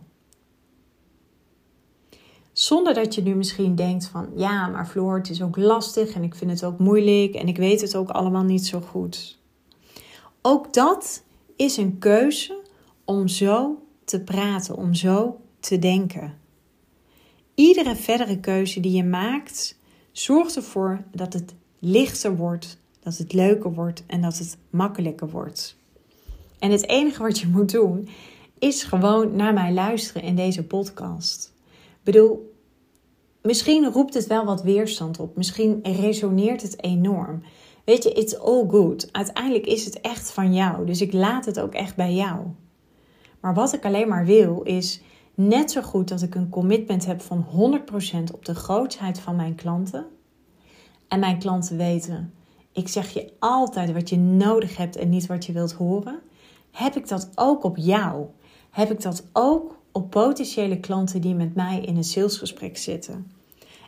Zonder 2.52 2.94
dat 2.94 3.16
je 3.16 3.22
nu 3.22 3.36
misschien 3.36 3.76
denkt 3.76 4.08
van 4.08 4.30
ja, 4.36 4.68
maar 4.68 4.86
Floor, 4.86 5.18
het 5.18 5.30
is 5.30 5.42
ook 5.42 5.58
lastig 5.58 6.14
en 6.14 6.24
ik 6.24 6.36
vind 6.36 6.52
het 6.52 6.64
ook 6.64 6.80
moeilijk 6.80 7.34
en 7.34 7.48
ik 7.48 7.58
weet 7.58 7.82
het 7.82 7.96
ook 7.96 8.10
allemaal 8.10 8.44
niet 8.44 8.66
zo 8.66 8.82
goed. 8.82 9.40
Ook 10.42 10.74
dat 10.74 11.24
is 11.56 11.78
een 11.78 11.98
keuze 11.98 12.64
om 13.06 13.28
zo 13.28 13.85
te 14.06 14.20
praten, 14.20 14.76
om 14.76 14.94
zo 14.94 15.40
te 15.60 15.80
denken. 15.80 16.34
Iedere 17.56 17.96
verdere 17.96 18.40
keuze 18.40 18.80
die 18.80 18.92
je 18.92 19.04
maakt, 19.04 19.78
zorgt 20.12 20.56
ervoor 20.56 21.04
dat 21.12 21.34
het 21.34 21.54
lichter 21.80 22.36
wordt, 22.36 22.78
dat 23.00 23.18
het 23.18 23.34
leuker 23.34 23.74
wordt 23.74 24.04
en 24.08 24.22
dat 24.22 24.38
het 24.38 24.58
makkelijker 24.70 25.30
wordt. 25.30 25.78
En 26.60 26.72
het 26.72 26.88
enige 26.88 27.22
wat 27.24 27.40
je 27.40 27.48
moet 27.48 27.72
doen, 27.72 28.08
is 28.60 28.84
gewoon 28.84 29.36
naar 29.36 29.54
mij 29.54 29.74
luisteren 29.74 30.22
in 30.22 30.36
deze 30.36 30.64
podcast. 30.64 31.54
Ik 31.90 32.04
bedoel, 32.04 32.54
misschien 33.42 33.92
roept 33.92 34.14
het 34.14 34.28
wel 34.28 34.46
wat 34.46 34.62
weerstand 34.62 35.20
op. 35.20 35.36
Misschien 35.36 35.80
resoneert 35.84 36.62
het 36.62 36.84
enorm. 36.84 37.44
Weet 37.86 38.04
je, 38.04 38.12
it's 38.12 38.36
all 38.36 38.66
good. 38.68 39.10
Uiteindelijk 39.12 39.66
is 39.66 39.86
het 39.86 40.02
echt 40.02 40.32
van 40.32 40.54
jou. 40.54 40.86
Dus 40.86 41.02
ik 41.02 41.14
laat 41.14 41.46
het 41.46 41.60
ook 41.60 41.74
echt 41.74 41.96
bij 41.96 42.14
jou. 42.14 42.40
Maar 43.46 43.54
wat 43.54 43.74
ik 43.74 43.86
alleen 43.86 44.08
maar 44.08 44.26
wil 44.26 44.62
is 44.62 45.02
net 45.34 45.72
zo 45.72 45.82
goed 45.82 46.08
dat 46.08 46.22
ik 46.22 46.36
een 46.36 46.50
commitment 46.50 47.06
heb 47.06 47.22
van 47.22 47.46
100% 48.30 48.34
op 48.34 48.46
de 48.46 48.56
grootheid 48.56 49.20
van 49.20 49.36
mijn 49.36 49.56
klanten. 49.56 50.06
En 51.08 51.20
mijn 51.20 51.40
klanten 51.40 51.78
weten, 51.78 52.34
ik 52.72 52.88
zeg 52.88 53.10
je 53.10 53.32
altijd 53.40 53.92
wat 53.92 54.10
je 54.10 54.18
nodig 54.18 54.78
hebt 54.78 54.96
en 54.96 55.10
niet 55.10 55.26
wat 55.26 55.46
je 55.46 55.52
wilt 55.52 55.72
horen. 55.72 56.20
Heb 56.72 56.96
ik 56.96 57.08
dat 57.08 57.30
ook 57.36 57.64
op 57.64 57.78
jou? 57.78 58.26
Heb 58.70 58.92
ik 58.92 59.02
dat 59.02 59.28
ook 59.34 59.78
op 59.92 60.10
potentiële 60.10 60.80
klanten 60.80 61.22
die 61.22 61.36
met 61.36 61.56
mij 61.56 61.82
in 61.82 61.98
een 61.98 62.04
salesgesprek 62.04 62.78
zitten? 62.78 63.32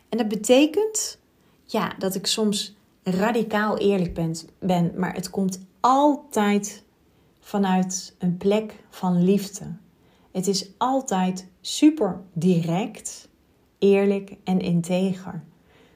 En 0.08 0.18
dat 0.18 0.28
betekent 0.28 1.18
ja, 1.64 1.94
dat 1.98 2.14
ik 2.14 2.26
soms 2.26 2.76
radicaal 3.02 3.78
eerlijk 3.78 4.14
ben, 4.14 4.36
ben 4.58 4.92
maar 4.96 5.14
het 5.14 5.30
komt 5.30 5.60
altijd 5.80 6.86
vanuit 7.48 8.14
een 8.18 8.36
plek 8.36 8.84
van 8.90 9.24
liefde. 9.24 9.64
Het 10.32 10.46
is 10.46 10.70
altijd 10.78 11.48
super 11.60 12.20
direct, 12.32 13.28
eerlijk 13.78 14.36
en 14.44 14.60
integer. 14.60 15.44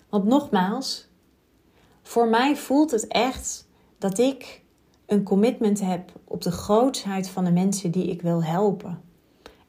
Want 0.08 0.24
nogmaals, 0.24 1.08
voor 2.02 2.28
mij 2.28 2.56
voelt 2.56 2.90
het 2.90 3.06
echt 3.06 3.68
dat 3.98 4.18
ik 4.18 4.62
een 5.06 5.22
commitment 5.22 5.80
heb 5.80 6.12
op 6.24 6.42
de 6.42 6.50
grootheid 6.50 7.28
van 7.28 7.44
de 7.44 7.52
mensen 7.52 7.90
die 7.90 8.06
ik 8.06 8.22
wil 8.22 8.44
helpen. 8.44 9.00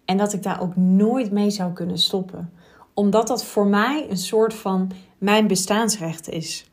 En 0.06 0.18
dat 0.18 0.34
ik 0.34 0.44
daar 0.44 0.62
ook 0.62 0.76
nooit 0.76 1.32
mee 1.32 1.50
zou 1.50 1.74
kunnen 1.74 1.98
stoppen. 1.98 2.54
Omdat 2.94 3.28
dat 3.28 3.46
voor 3.46 3.68
mij 3.68 4.10
een 4.10 4.18
soort 4.18 4.54
van 4.54 4.92
mijn 5.18 5.48
bestaansrecht 5.48 6.30
is 6.30 6.72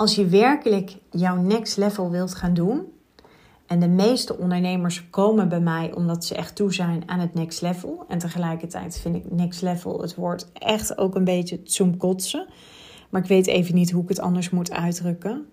als 0.00 0.14
je 0.14 0.26
werkelijk 0.26 0.96
jouw 1.10 1.36
next 1.36 1.76
level 1.76 2.10
wilt 2.10 2.34
gaan 2.34 2.54
doen, 2.54 2.86
en 3.66 3.80
de 3.80 3.88
meeste 3.88 4.38
ondernemers 4.38 5.10
komen 5.10 5.48
bij 5.48 5.60
mij 5.60 5.94
omdat 5.94 6.24
ze 6.24 6.34
echt 6.34 6.56
toe 6.56 6.72
zijn 6.72 7.02
aan 7.06 7.20
het 7.20 7.34
next 7.34 7.60
level. 7.60 8.04
En 8.08 8.18
tegelijkertijd 8.18 8.98
vind 8.98 9.16
ik 9.16 9.30
next 9.30 9.62
level 9.62 10.00
het 10.00 10.14
woord 10.14 10.52
echt 10.52 10.98
ook 10.98 11.14
een 11.14 11.24
beetje 11.24 11.60
zoomkotsen. 11.64 12.46
Maar 13.10 13.22
ik 13.22 13.28
weet 13.28 13.46
even 13.46 13.74
niet 13.74 13.90
hoe 13.90 14.02
ik 14.02 14.08
het 14.08 14.20
anders 14.20 14.50
moet 14.50 14.70
uitdrukken. 14.70 15.46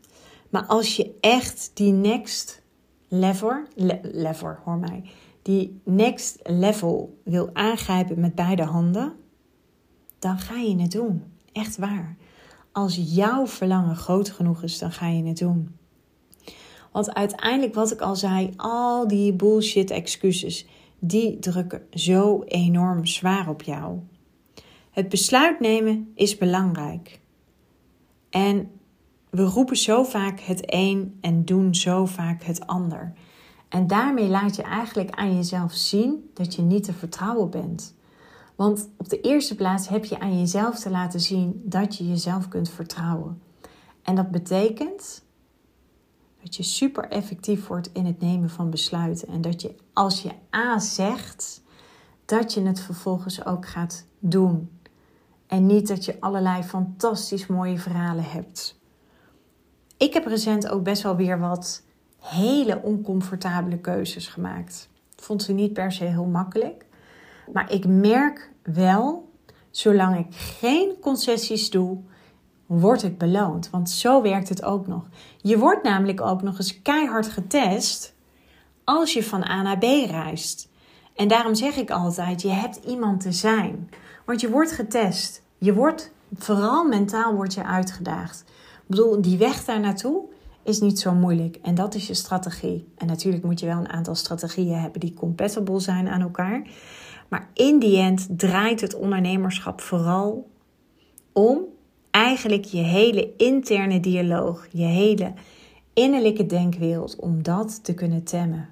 Maar 0.50 0.66
als 0.66 0.96
je 0.96 1.18
echt 1.22 1.72
die 1.74 1.92
next 1.92 2.62
level, 3.08 3.64
level 4.02 4.56
hoor 4.64 4.78
mij, 4.78 5.04
die 5.42 5.82
next 5.84 6.40
level 6.44 7.20
wil 7.24 7.50
aangrijpen 7.54 8.20
met 8.20 8.36
beide 8.36 8.64
handen, 8.64 9.14
dan 10.20 10.40
ga 10.40 10.56
je 10.56 10.82
het 10.82 10.92
doen. 10.92 11.24
Echt 11.52 11.78
waar. 11.78 12.18
Als 12.78 13.02
jouw 13.06 13.48
verlangen 13.48 13.96
groot 13.96 14.30
genoeg 14.30 14.64
is, 14.64 14.80
dan 14.80 14.92
ga 14.92 15.08
je 15.08 15.24
het 15.24 15.38
doen. 15.38 15.78
Want 16.92 17.14
uiteindelijk, 17.14 17.74
wat 17.74 17.92
ik 17.92 18.02
al 18.02 18.16
zei, 18.16 18.54
al 18.58 19.08
die 19.08 19.34
bullshit 19.34 19.92
excuses, 19.92 20.68
die 21.00 21.40
drukken 21.40 21.82
zo 21.92 22.44
enorm 22.44 23.06
zwaar 23.06 23.50
op 23.50 23.62
jou. 23.62 24.00
Het 24.92 25.10
besluit 25.10 25.60
nemen 25.60 26.12
is 26.16 26.38
belangrijk. 26.38 27.20
En 28.30 28.72
we 29.30 29.44
roepen 29.44 29.78
zo 29.78 30.04
vaak 30.04 30.40
het 30.40 30.62
een 30.66 31.18
en 31.22 31.46
doen 31.46 31.76
zo 31.76 32.06
vaak 32.06 32.44
het 32.44 32.68
ander. 32.68 33.14
En 33.70 33.88
daarmee 33.88 34.28
laat 34.28 34.56
je 34.56 34.64
eigenlijk 34.64 35.10
aan 35.10 35.36
jezelf 35.36 35.74
zien 35.74 36.30
dat 36.34 36.56
je 36.56 36.62
niet 36.62 36.84
te 36.84 36.94
vertrouwen 36.94 37.50
bent. 37.50 37.96
Want 38.58 38.90
op 38.98 39.10
de 39.10 39.22
eerste 39.22 39.56
plaats 39.56 39.88
heb 39.88 40.06
je 40.06 40.20
aan 40.20 40.40
jezelf 40.40 40.80
te 40.80 40.90
laten 40.90 41.20
zien 41.20 41.62
dat 41.66 41.96
je 41.96 42.08
jezelf 42.08 42.48
kunt 42.48 42.70
vertrouwen. 42.70 43.42
En 44.02 44.16
dat 44.16 44.32
betekent 44.32 45.24
dat 46.42 46.56
je 46.56 46.64
super 46.64 47.10
effectief 47.10 47.68
wordt 47.68 47.90
in 47.94 48.06
het 48.06 48.20
nemen 48.20 48.50
van 48.50 48.70
besluiten. 48.70 49.28
En 49.28 49.42
dat 49.42 49.62
je 49.62 49.76
als 49.94 50.22
je 50.22 50.32
A 50.56 50.80
zegt, 50.80 51.62
dat 52.26 52.54
je 52.54 52.62
het 52.62 52.80
vervolgens 52.80 53.46
ook 53.46 53.68
gaat 53.68 54.06
doen. 54.20 54.70
En 55.48 55.66
niet 55.66 55.88
dat 55.88 56.06
je 56.06 56.20
allerlei 56.20 56.64
fantastisch 56.64 57.48
mooie 57.48 57.80
verhalen 57.80 58.24
hebt. 58.24 58.80
Ik 59.98 60.14
heb 60.14 60.26
recent 60.26 60.70
ook 60.70 60.84
best 60.84 61.04
wel 61.04 61.16
weer 61.16 61.40
wat 61.40 61.84
hele 62.20 62.82
oncomfortabele 62.82 63.78
keuzes 63.78 64.28
gemaakt. 64.28 64.90
vond 65.16 65.44
ze 65.44 65.54
niet 65.54 65.74
per 65.74 65.92
se 65.92 66.04
heel 66.04 66.26
makkelijk. 66.26 66.86
Maar 67.54 67.72
ik 67.72 67.88
merk 67.88 68.52
wel, 68.64 69.30
zolang 69.72 70.18
ik 70.18 70.36
geen 70.36 70.96
concessies 71.02 71.70
doe, 71.70 71.98
word 72.66 73.04
ik 73.04 73.18
beloond. 73.18 73.70
Want 73.70 73.90
zo 73.90 74.22
werkt 74.22 74.50
het 74.50 74.64
ook 74.64 74.88
nog. 74.88 75.04
Je 75.42 75.58
wordt 75.58 75.84
namelijk 75.84 76.22
ook 76.22 76.42
nog 76.42 76.58
eens 76.58 76.82
keihard 76.82 77.28
getest 77.28 78.16
als 78.84 79.14
je 79.14 79.24
van 79.24 79.44
A 79.44 79.62
naar 79.62 79.78
B 79.78 79.84
reist. 79.84 80.70
En 81.16 81.28
daarom 81.28 81.56
zeg 81.56 81.76
ik 81.76 81.92
altijd: 81.92 82.42
je 82.42 82.50
hebt 82.50 82.80
iemand 82.86 83.22
te 83.22 83.32
zijn. 83.32 83.90
Want 84.26 84.42
je 84.42 84.50
wordt 84.50 84.72
getest. 84.72 85.44
Je 85.58 85.74
wordt, 85.74 86.12
vooral 86.34 86.88
mentaal, 86.88 87.34
wordt 87.34 87.54
je 87.54 87.64
uitgedaagd. 87.64 88.44
bedoel, 88.86 89.22
die 89.22 89.38
weg 89.38 89.66
daar 89.66 89.80
naartoe 89.80 90.24
is 90.64 90.80
niet 90.80 91.00
zo 91.00 91.14
moeilijk. 91.14 91.60
En 91.62 91.76
dat 91.76 91.96
is 91.96 92.08
je 92.08 92.14
strategie. 92.14 92.88
En 92.98 93.08
natuurlijk 93.08 93.44
moet 93.44 93.60
je 93.60 93.66
wel 93.66 93.78
een 93.78 93.90
aantal 93.90 94.16
strategieën 94.16 94.80
hebben 94.80 95.00
die 95.00 95.14
compatible 95.14 95.80
zijn 95.80 96.08
aan 96.08 96.22
elkaar. 96.22 96.68
Maar 97.28 97.50
in 97.54 97.80
die 97.80 97.98
end 97.98 98.28
draait 98.40 98.82
het 98.82 98.96
ondernemerschap 98.96 99.82
vooral 99.82 100.50
om 101.32 101.60
eigenlijk 102.12 102.66
je 102.66 102.82
hele 102.82 103.34
interne 103.38 104.00
dialoog, 104.00 104.68
je 104.72 104.86
hele 104.86 105.34
innerlijke 105.94 106.46
denkwereld, 106.46 107.16
om 107.16 107.44
dat 107.44 107.84
te 107.84 107.94
kunnen 107.94 108.24
temmen. 108.24 108.70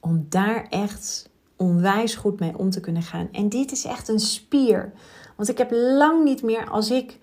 Om 0.00 0.26
daar 0.28 0.66
echt 0.70 1.30
onwijs 1.56 2.14
goed 2.14 2.40
mee 2.40 2.58
om 2.58 2.70
te 2.70 2.80
kunnen 2.80 3.02
gaan. 3.02 3.28
En 3.32 3.48
dit 3.48 3.72
is 3.72 3.84
echt 3.84 4.08
een 4.08 4.20
spier. 4.20 4.92
Want 5.36 5.48
ik 5.48 5.58
heb 5.58 5.70
lang 5.70 6.24
niet 6.24 6.42
meer, 6.42 6.68
als 6.68 6.90
ik 6.90 7.18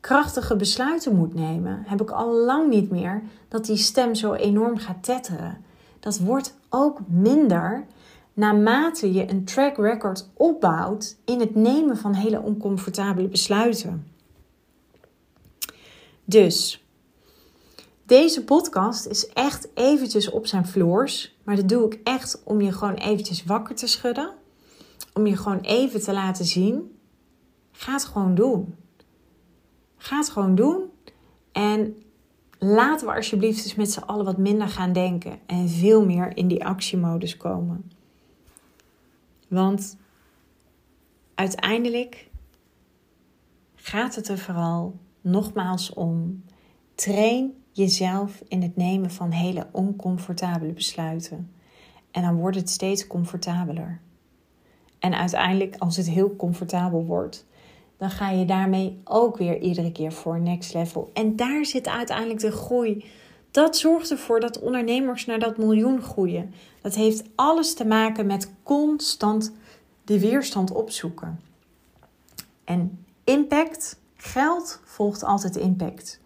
krachtige 0.00 0.56
besluiten 0.56 1.16
moet 1.16 1.34
nemen, 1.34 1.82
heb 1.86 2.00
ik 2.00 2.10
al 2.10 2.34
lang 2.34 2.70
niet 2.70 2.90
meer 2.90 3.22
dat 3.48 3.64
die 3.64 3.76
stem 3.76 4.14
zo 4.14 4.32
enorm 4.32 4.78
gaat 4.78 5.02
tetteren. 5.02 5.64
Dat 6.00 6.18
wordt 6.18 6.54
ook 6.68 6.98
minder 7.06 7.86
naarmate 8.34 9.12
je 9.12 9.30
een 9.30 9.44
track 9.44 9.76
record 9.76 10.28
opbouwt 10.34 11.16
in 11.24 11.40
het 11.40 11.54
nemen 11.54 11.96
van 11.96 12.14
hele 12.14 12.40
oncomfortabele 12.40 13.28
besluiten. 13.28 14.06
Dus 16.24 16.84
deze 18.06 18.44
podcast 18.44 19.06
is 19.06 19.28
echt 19.28 19.68
eventjes 19.74 20.30
op 20.30 20.46
zijn 20.46 20.66
floors, 20.66 21.36
maar 21.44 21.56
dat 21.56 21.68
doe 21.68 21.86
ik 21.86 22.00
echt 22.04 22.42
om 22.44 22.60
je 22.60 22.72
gewoon 22.72 22.94
eventjes 22.94 23.44
wakker 23.44 23.74
te 23.74 23.86
schudden, 23.86 24.30
om 25.12 25.26
je 25.26 25.36
gewoon 25.36 25.60
even 25.60 26.02
te 26.02 26.12
laten 26.12 26.44
zien. 26.44 26.98
Ga 27.72 27.92
het 27.92 28.04
gewoon 28.04 28.34
doen. 28.34 28.74
Ga 29.96 30.16
het 30.16 30.28
gewoon 30.28 30.54
doen 30.54 30.82
en 31.52 31.96
laten 32.58 33.06
we 33.06 33.14
alsjeblieft 33.14 33.64
eens 33.64 33.74
met 33.74 33.92
z'n 33.92 34.00
allen 34.00 34.24
wat 34.24 34.38
minder 34.38 34.68
gaan 34.68 34.92
denken 34.92 35.38
en 35.46 35.68
veel 35.68 36.04
meer 36.04 36.36
in 36.36 36.48
die 36.48 36.64
actiemodus 36.64 37.36
komen. 37.36 37.90
Want 39.48 39.96
uiteindelijk 41.34 42.30
gaat 43.74 44.14
het 44.14 44.28
er 44.28 44.38
vooral 44.38 44.98
nogmaals 45.20 45.92
om. 45.92 46.44
Train 46.94 47.52
jezelf 47.72 48.42
in 48.48 48.62
het 48.62 48.76
nemen 48.76 49.10
van 49.10 49.30
hele 49.30 49.66
oncomfortabele 49.72 50.72
besluiten. 50.72 51.52
En 52.10 52.22
dan 52.22 52.36
wordt 52.36 52.56
het 52.56 52.70
steeds 52.70 53.06
comfortabeler. 53.06 54.00
En 54.98 55.14
uiteindelijk, 55.14 55.76
als 55.78 55.96
het 55.96 56.08
heel 56.08 56.36
comfortabel 56.36 57.04
wordt, 57.04 57.46
dan 57.96 58.10
ga 58.10 58.30
je 58.30 58.44
daarmee 58.44 59.00
ook 59.04 59.36
weer 59.36 59.58
iedere 59.60 59.92
keer 59.92 60.12
voor 60.12 60.40
next 60.40 60.74
level. 60.74 61.10
En 61.12 61.36
daar 61.36 61.64
zit 61.64 61.88
uiteindelijk 61.88 62.40
de 62.40 62.52
groei. 62.52 63.04
Dat 63.54 63.76
zorgt 63.76 64.10
ervoor 64.10 64.40
dat 64.40 64.58
ondernemers 64.58 65.26
naar 65.26 65.38
dat 65.38 65.58
miljoen 65.58 66.02
groeien. 66.02 66.54
Dat 66.80 66.94
heeft 66.94 67.24
alles 67.34 67.74
te 67.74 67.84
maken 67.84 68.26
met 68.26 68.52
constant 68.62 69.52
de 70.04 70.20
weerstand 70.20 70.70
opzoeken. 70.70 71.40
En 72.64 73.04
impact, 73.24 73.98
geld 74.16 74.80
volgt 74.84 75.24
altijd 75.24 75.56
impact. 75.56 76.20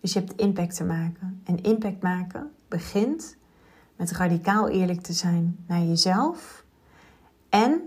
Dus 0.00 0.12
je 0.12 0.18
hebt 0.18 0.40
impact 0.40 0.76
te 0.76 0.84
maken. 0.84 1.40
En 1.44 1.62
impact 1.62 2.02
maken 2.02 2.50
begint 2.68 3.36
met 3.96 4.12
radicaal 4.12 4.68
eerlijk 4.68 5.00
te 5.00 5.12
zijn 5.12 5.64
naar 5.66 5.82
jezelf. 5.82 6.64
En 7.48 7.80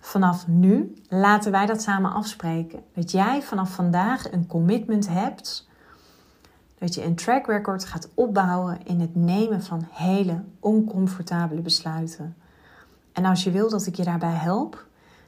vanaf 0.00 0.46
nu 0.46 0.94
laten 1.08 1.52
wij 1.52 1.66
dat 1.66 1.82
samen 1.82 2.12
afspreken. 2.12 2.82
Dat 2.94 3.10
jij 3.10 3.42
vanaf 3.42 3.74
vandaag 3.74 4.32
een 4.32 4.46
commitment 4.46 5.08
hebt. 5.08 5.67
Dat 6.78 6.94
je 6.94 7.04
een 7.04 7.14
track 7.14 7.46
record 7.46 7.84
gaat 7.84 8.08
opbouwen 8.14 8.78
in 8.84 9.00
het 9.00 9.14
nemen 9.14 9.62
van 9.62 9.86
hele 9.90 10.42
oncomfortabele 10.60 11.60
besluiten. 11.60 12.36
En 13.12 13.24
als 13.24 13.44
je 13.44 13.50
wil 13.50 13.70
dat 13.70 13.86
ik 13.86 13.94
je 13.94 14.04
daarbij 14.04 14.34
help, 14.34 14.86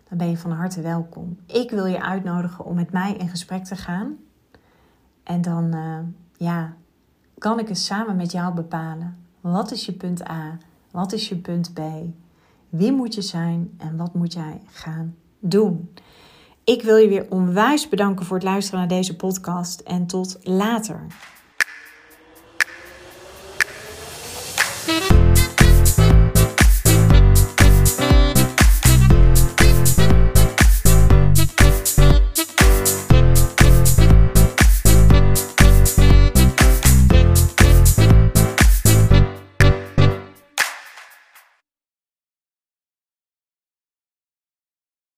dan 0.09 0.19
ben 0.19 0.31
je 0.31 0.39
van 0.39 0.51
harte 0.51 0.81
welkom. 0.81 1.39
Ik 1.47 1.71
wil 1.71 1.87
je 1.87 2.03
uitnodigen 2.03 2.65
om 2.65 2.75
met 2.75 2.93
mij 2.93 3.15
in 3.15 3.29
gesprek 3.29 3.65
te 3.65 3.77
gaan. 3.77 4.17
En 5.23 5.41
dan 5.41 5.75
uh, 5.75 5.99
ja, 6.37 6.75
kan 7.39 7.59
ik 7.59 7.69
eens 7.69 7.87
samen 7.87 8.17
met 8.17 8.33
jou 8.33 8.55
bepalen. 8.55 9.17
Wat 9.41 9.71
is 9.71 9.87
je 9.87 9.93
punt 9.93 10.29
A? 10.29 10.59
Wat 10.91 11.13
is 11.13 11.29
je 11.29 11.37
punt 11.37 11.73
B? 11.73 11.81
Wie 12.69 12.93
moet 12.93 13.15
je 13.15 13.23
zijn 13.23 13.75
en 13.79 13.97
wat 13.97 14.15
moet 14.15 14.33
jij 14.33 14.61
gaan 14.67 15.15
doen? 15.39 15.91
Ik 16.65 16.83
wil 16.83 16.97
je 16.97 17.09
weer 17.09 17.27
onwijs 17.31 17.89
bedanken 17.89 18.27
voor 18.27 18.37
het 18.37 18.45
luisteren 18.45 18.79
naar 18.79 18.89
deze 18.89 19.17
podcast 19.17 19.81
en 19.81 20.07
tot 20.07 20.39
later. 20.43 21.07